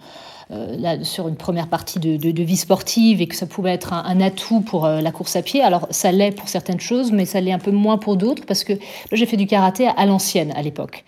[0.79, 3.93] là, sur une première partie de, de- de vie sportive et que ça pouvait être
[3.93, 5.63] un, un atout pour euh, la course à pied.
[5.63, 8.65] Alors ça l'est pour certaines choses, mais ça l'est un peu moins pour d'autres parce
[8.65, 8.73] que
[9.13, 11.05] j'ai fait du karaté à, à l'ancienne à l'époque.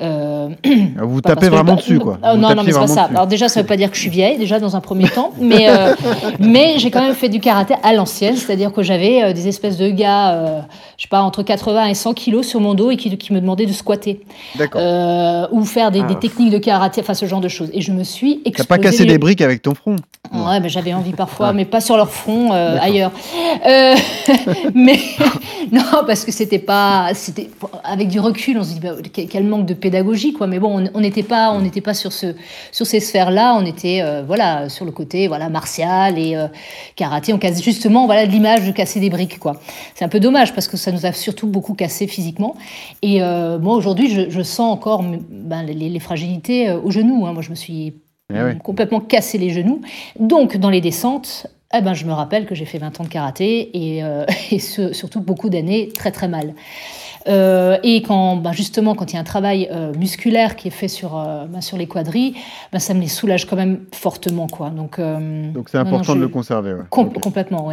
[0.00, 0.48] Euh,
[1.02, 2.18] Vous tapez que- vraiment dessus, quoi.
[2.22, 3.02] Vous non, non, mais c'est pas ça.
[3.04, 3.14] dessus.
[3.14, 5.32] Alors déjà, ça veut pas dire que je suis vieille, déjà dans un premier temps,
[5.40, 5.94] mais euh,
[6.38, 9.76] mais j'ai quand même fait du karaté à l'ancienne, c'est-à-dire que j'avais euh, des espèces
[9.76, 10.60] de gars, euh,
[10.96, 13.40] je sais pas, entre 80 et 100 kilos sur mon dos et qui, qui me
[13.40, 14.20] demandaient de squatter
[14.56, 14.80] D'accord.
[14.84, 16.06] euh, ou faire des, Ah.
[16.08, 17.70] des techniques de karaté, enfin ce genre de choses.
[17.72, 18.64] Et je me suis T'as
[19.04, 19.96] les- des briques avec ton front
[20.32, 23.12] Ouais, mais j'avais envie parfois, mais pas sur leur front, euh, ailleurs.
[23.64, 23.94] Euh,
[24.74, 24.98] mais
[25.72, 27.48] non, parce que c'était pas, c'était
[27.84, 30.48] avec du recul, on se dit bah, quel, manque de pédagogie, quoi.
[30.48, 32.34] Mais bon, on- n'était pas, on n'était pas sur ce,
[32.72, 33.54] sur ces sphères-là.
[33.56, 36.48] On était, euh, voilà, sur le côté, voilà, martial et euh,
[36.96, 37.32] karaté.
[37.32, 39.60] On casse justement, voilà, de l'image de casser des briques, quoi.
[39.94, 42.56] C'est un peu dommage parce que ça nous a surtout beaucoup cassé physiquement.
[43.02, 47.26] Et euh, moi aujourd'hui, je, je sens encore ben, les, les fragilités euh, au genou.
[47.26, 47.32] hein.
[47.32, 47.94] Moi, je me suis
[48.34, 49.80] Eh complètement cassé les genoux.
[50.18, 51.46] Donc, dans les descentes,
[51.76, 54.58] eh ben, je me rappelle que j'ai fait 20 ans de karaté et, euh, et
[54.58, 56.54] ce- surtout beaucoup d'années très très mal.
[57.28, 60.72] Euh, et quand, ben, justement, quand il y a un travail euh, musculaire qui est
[60.72, 61.10] fait sur,
[61.48, 62.34] ben, sur les quadrilles,
[62.72, 64.46] ben, ça me les soulage quand même fortement.
[64.48, 64.70] Quoi.
[64.70, 66.72] Donc, Donc c'est non, non, important de le conserver.
[66.72, 66.82] Ouais.
[66.90, 67.20] com- Ok.
[67.20, 67.72] Complètement.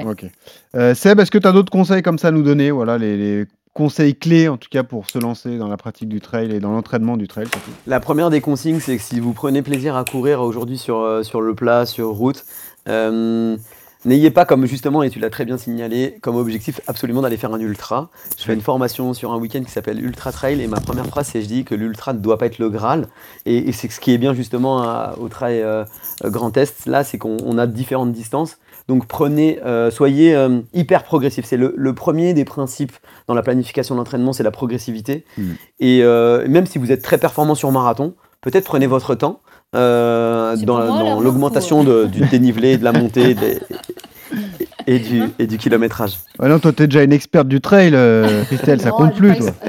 [0.76, 3.18] Euh, Seb, est-ce que tu as d'autres conseils comme ça à nous donner Voilà, les,
[3.18, 6.60] les conseils clés en tout cas pour se lancer dans la pratique du trail et
[6.60, 7.48] dans l'entraînement du trail.
[7.48, 7.72] surtout.
[7.88, 11.24] La première des consignes, c'est que si vous prenez plaisir à courir aujourd'hui sur, euh,
[11.24, 12.46] sur le plat, sur route,
[12.88, 13.58] euh,
[14.06, 17.54] n'ayez pas comme justement, et tu l'as très bien signalé, comme objectif absolument d'aller faire
[17.54, 18.10] un ultra.
[18.38, 21.30] Je fais une formation sur un week-end qui s'appelle Ultra Trail et ma première phrase
[21.32, 23.08] c'est je dis que l'ultra ne doit pas être le Graal.
[23.46, 25.86] Et, et c'est ce qui est bien justement à- au trail euh,
[26.26, 28.58] Grand Est, là, c'est qu'on on a différentes distances.
[28.88, 31.46] Donc prenez, euh, soyez euh, hyper progressif.
[31.46, 32.94] C'est le, le premier des principes
[33.28, 35.26] dans la planification d'entraînement, c'est la progressivité.
[35.38, 35.52] Mm.
[35.80, 39.40] Et euh, même si vous êtes très performant sur marathon, peut-être prenez votre temps
[39.76, 43.60] euh, dans, l'augmentation de- du dénivelé, de la montée des-
[44.88, 46.18] et, du, et du kilométrage.
[46.40, 49.36] Ouais, non, toi, t'es déjà une experte du trail, euh, Christelle, ça Non, compte plus,
[49.38, 49.50] toi.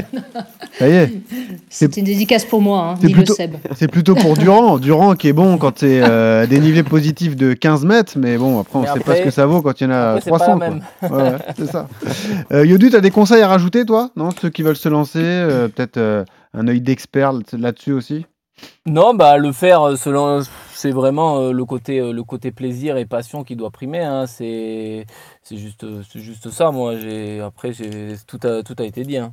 [0.78, 1.12] Ça y est,
[1.76, 3.56] C'était une dédicace pour moi, hein, C'est dit plutôt- le Seb.
[3.74, 4.78] c'est plutôt pour Durand.
[4.78, 8.78] Durand qui est bon quand c'est euh, dénivelé positif de 15 mètres, mais bon, après,
[8.78, 10.30] on Mais sait pas ce que ça vaut quand il y en a après, c'est
[10.30, 10.58] pas 300.
[10.58, 10.74] la quoi.
[10.76, 10.82] même.
[11.02, 11.88] Ouais, ouais, c'est ça.
[12.52, 14.10] Euh, Yodu, tu as des conseils à rajouter, toi?
[14.16, 16.24] Non Ceux qui veulent se lancer, euh, peut-être euh,
[16.56, 18.26] un œil d'expert là-dessus aussi?
[18.86, 19.94] Non, bah le faire,
[20.72, 24.00] c'est vraiment euh, le côté, euh, le côté plaisir et passion qui doit primer.
[24.00, 24.26] hein.
[24.28, 25.06] C'est,
[25.44, 26.70] c'est juste, euh, c'est juste ça.
[26.70, 29.18] Moi, j'ai, après, j'ai, tout a, tout a été dit.
[29.18, 29.30] hein.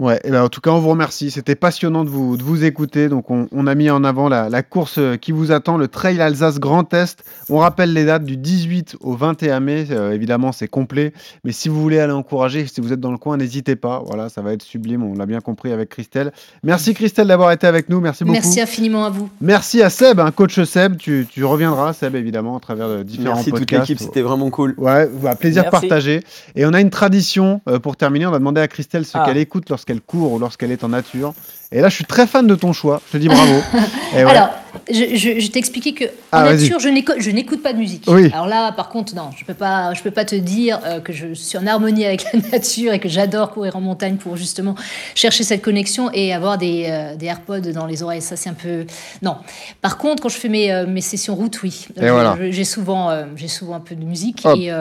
[0.00, 1.30] Ouais, et ben, en tout cas, on vous remercie.
[1.30, 3.08] C'était passionnant de vous, de vous écouter.
[3.08, 5.86] Donc, on, on a mis en avant la, la course euh, qui vous attend, le
[5.86, 7.22] Trail Alsace Grand Est.
[7.48, 9.86] On rappelle les dates du 18 au 21 mai.
[9.92, 11.12] Euh, évidemment, c'est complet.
[11.44, 14.02] Mais si vous voulez aller encourager, si vous êtes dans le coin, n'hésitez pas.
[14.04, 15.04] Voilà, ça va être sublime.
[15.04, 16.32] On l'a bien compris avec Christelle.
[16.64, 18.00] Merci Christelle d'avoir été avec nous.
[18.00, 18.32] Merci beaucoup.
[18.34, 19.28] Merci infiniment à vous.
[19.40, 20.96] Merci à Seb, un coach Seb.
[20.96, 23.88] Tu, tu reviendras, Seb, évidemment, à travers de différents Merci toute podcasts.
[23.88, 24.74] l'équipe, c'était vraiment cool.
[24.78, 25.70] Ouais, bah, plaisir Merci.
[25.88, 26.20] partagé.
[26.56, 28.26] Et on a une tradition euh, pour terminer.
[28.26, 29.24] On va demander à Christelle ce Ah.
[29.26, 31.34] qu'elle écoute lorsqu'elle court ou lorsqu'elle est en nature.
[31.70, 33.00] Et là, je suis très fan de ton choix.
[33.08, 33.60] Je te dis bravo.
[34.16, 34.30] Et ouais.
[34.30, 34.50] Alors,
[34.90, 36.62] je, je, je t'ai expliqué que Ah, en vas-y.
[36.62, 38.04] nature, je n'éco- je n'écoute pas de musique.
[38.08, 38.30] Oui.
[38.32, 41.12] Alors là, par contre, non, je peux pas, je peux pas te dire euh, que
[41.12, 44.74] je suis en harmonie avec la nature et que j'adore courir en montagne pour justement
[45.14, 48.22] chercher cette connexion et avoir des, euh, des AirPods dans les oreilles.
[48.22, 48.86] Ça, c'est un peu
[49.22, 49.36] non.
[49.80, 52.36] Par contre, quand je fais mes, euh, mes sessions route, oui, Je- voilà.
[52.50, 54.72] j'ai souvent, j'ai souvent un peu de musique et, et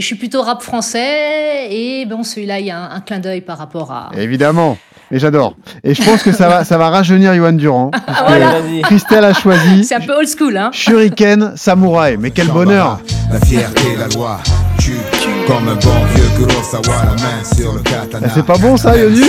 [0.00, 3.40] je suis plutôt rap français et bon, celui-là, il y a un, un clin d'œil
[3.40, 4.10] par rapport à.
[4.18, 4.78] Évidemment.
[5.12, 5.56] Et j'adore.
[5.82, 7.90] Et je pense que ça va, ça va rajeunir Johan Durand.
[8.06, 8.52] Ah, voilà.
[8.84, 10.70] Christelle a choisi C'est un peu old school, hein.
[10.72, 12.16] Shuriken Samouraï.
[12.16, 13.00] Mais quel bonheur.
[13.32, 14.38] La fierté, la loi,
[14.78, 14.92] tu
[15.46, 18.26] Comme un bon vieux Kurosawa, la main sur le katana.
[18.28, 19.24] Ah, c'est pas bon, ça, Yodu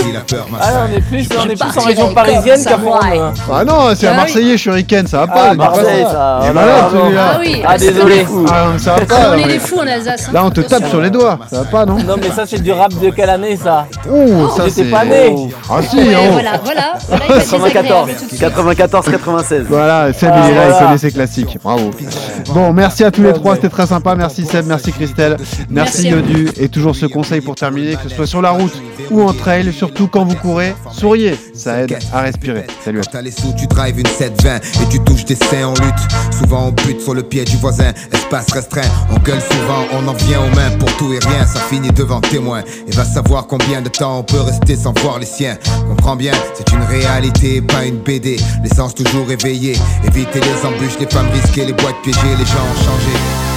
[0.60, 3.20] Ah, on est plus, on est plus en région parisienne qu'à samouraï.
[3.52, 4.16] Ah non, c'est un Ah.
[4.18, 5.34] Marseillais Shuriken, ça va pas.
[5.48, 6.10] Ah, dis pas Marseille, ça.
[6.12, 6.40] ça.
[6.42, 6.90] Il est oh malade là là.
[6.92, 7.22] celui-là.
[7.34, 8.26] Ah oui, Ah, désolé.
[8.50, 9.14] Ah non, ça va pas.
[9.28, 9.38] On là.
[9.38, 10.26] est des fous en Alsace.
[10.28, 10.30] hein.
[10.32, 11.38] Là, on te tape sur les doigts.
[11.50, 14.48] Ça va pas, non Non, mais ça, c'est du rap de quelle année, ça Oh,
[14.56, 14.90] ça J'étais c'est.
[14.90, 15.34] pas né.
[15.68, 16.32] Ah si, oh.
[16.32, 16.92] voilà, voilà.
[17.08, 18.40] voilà, il va être 94, désagréable tout de suite.
[18.40, 19.66] 94, 96.
[19.68, 21.58] Voilà, Seb, il est là, il connaît ses classiques.
[21.62, 21.90] Bravo.
[22.54, 24.14] Bon, merci à tous les trois, c'était très sympa.
[24.14, 25.36] Merci Seb, merci Christelle,
[25.68, 26.11] merci,
[26.60, 28.72] Et toujours ce conseil pour terminer, que ce soit sur la route
[29.10, 32.66] ou en trail, surtout quand vous courez, souriez, ça aide à respirer.
[32.84, 33.00] Salut
[33.58, 36.38] tu drives une 720 et tu touches des seins en lutte.
[36.38, 38.88] Souvent on bute sur le pied du voisin, espace restreint.
[39.10, 41.46] On gueule souvent, on en vient aux mains pour tout et rien.
[41.46, 42.62] Ça finit devant témoin.
[42.86, 45.56] Et va savoir combien de temps on peut rester sans voir les siens.
[45.88, 48.36] Comprends bien, c'est une réalité, pas une BD.
[48.62, 49.76] L'essence toujours éveillée.
[50.06, 53.51] Éviter les embûches, les femmes risquées, les boîtes piégées, les gens ont changé.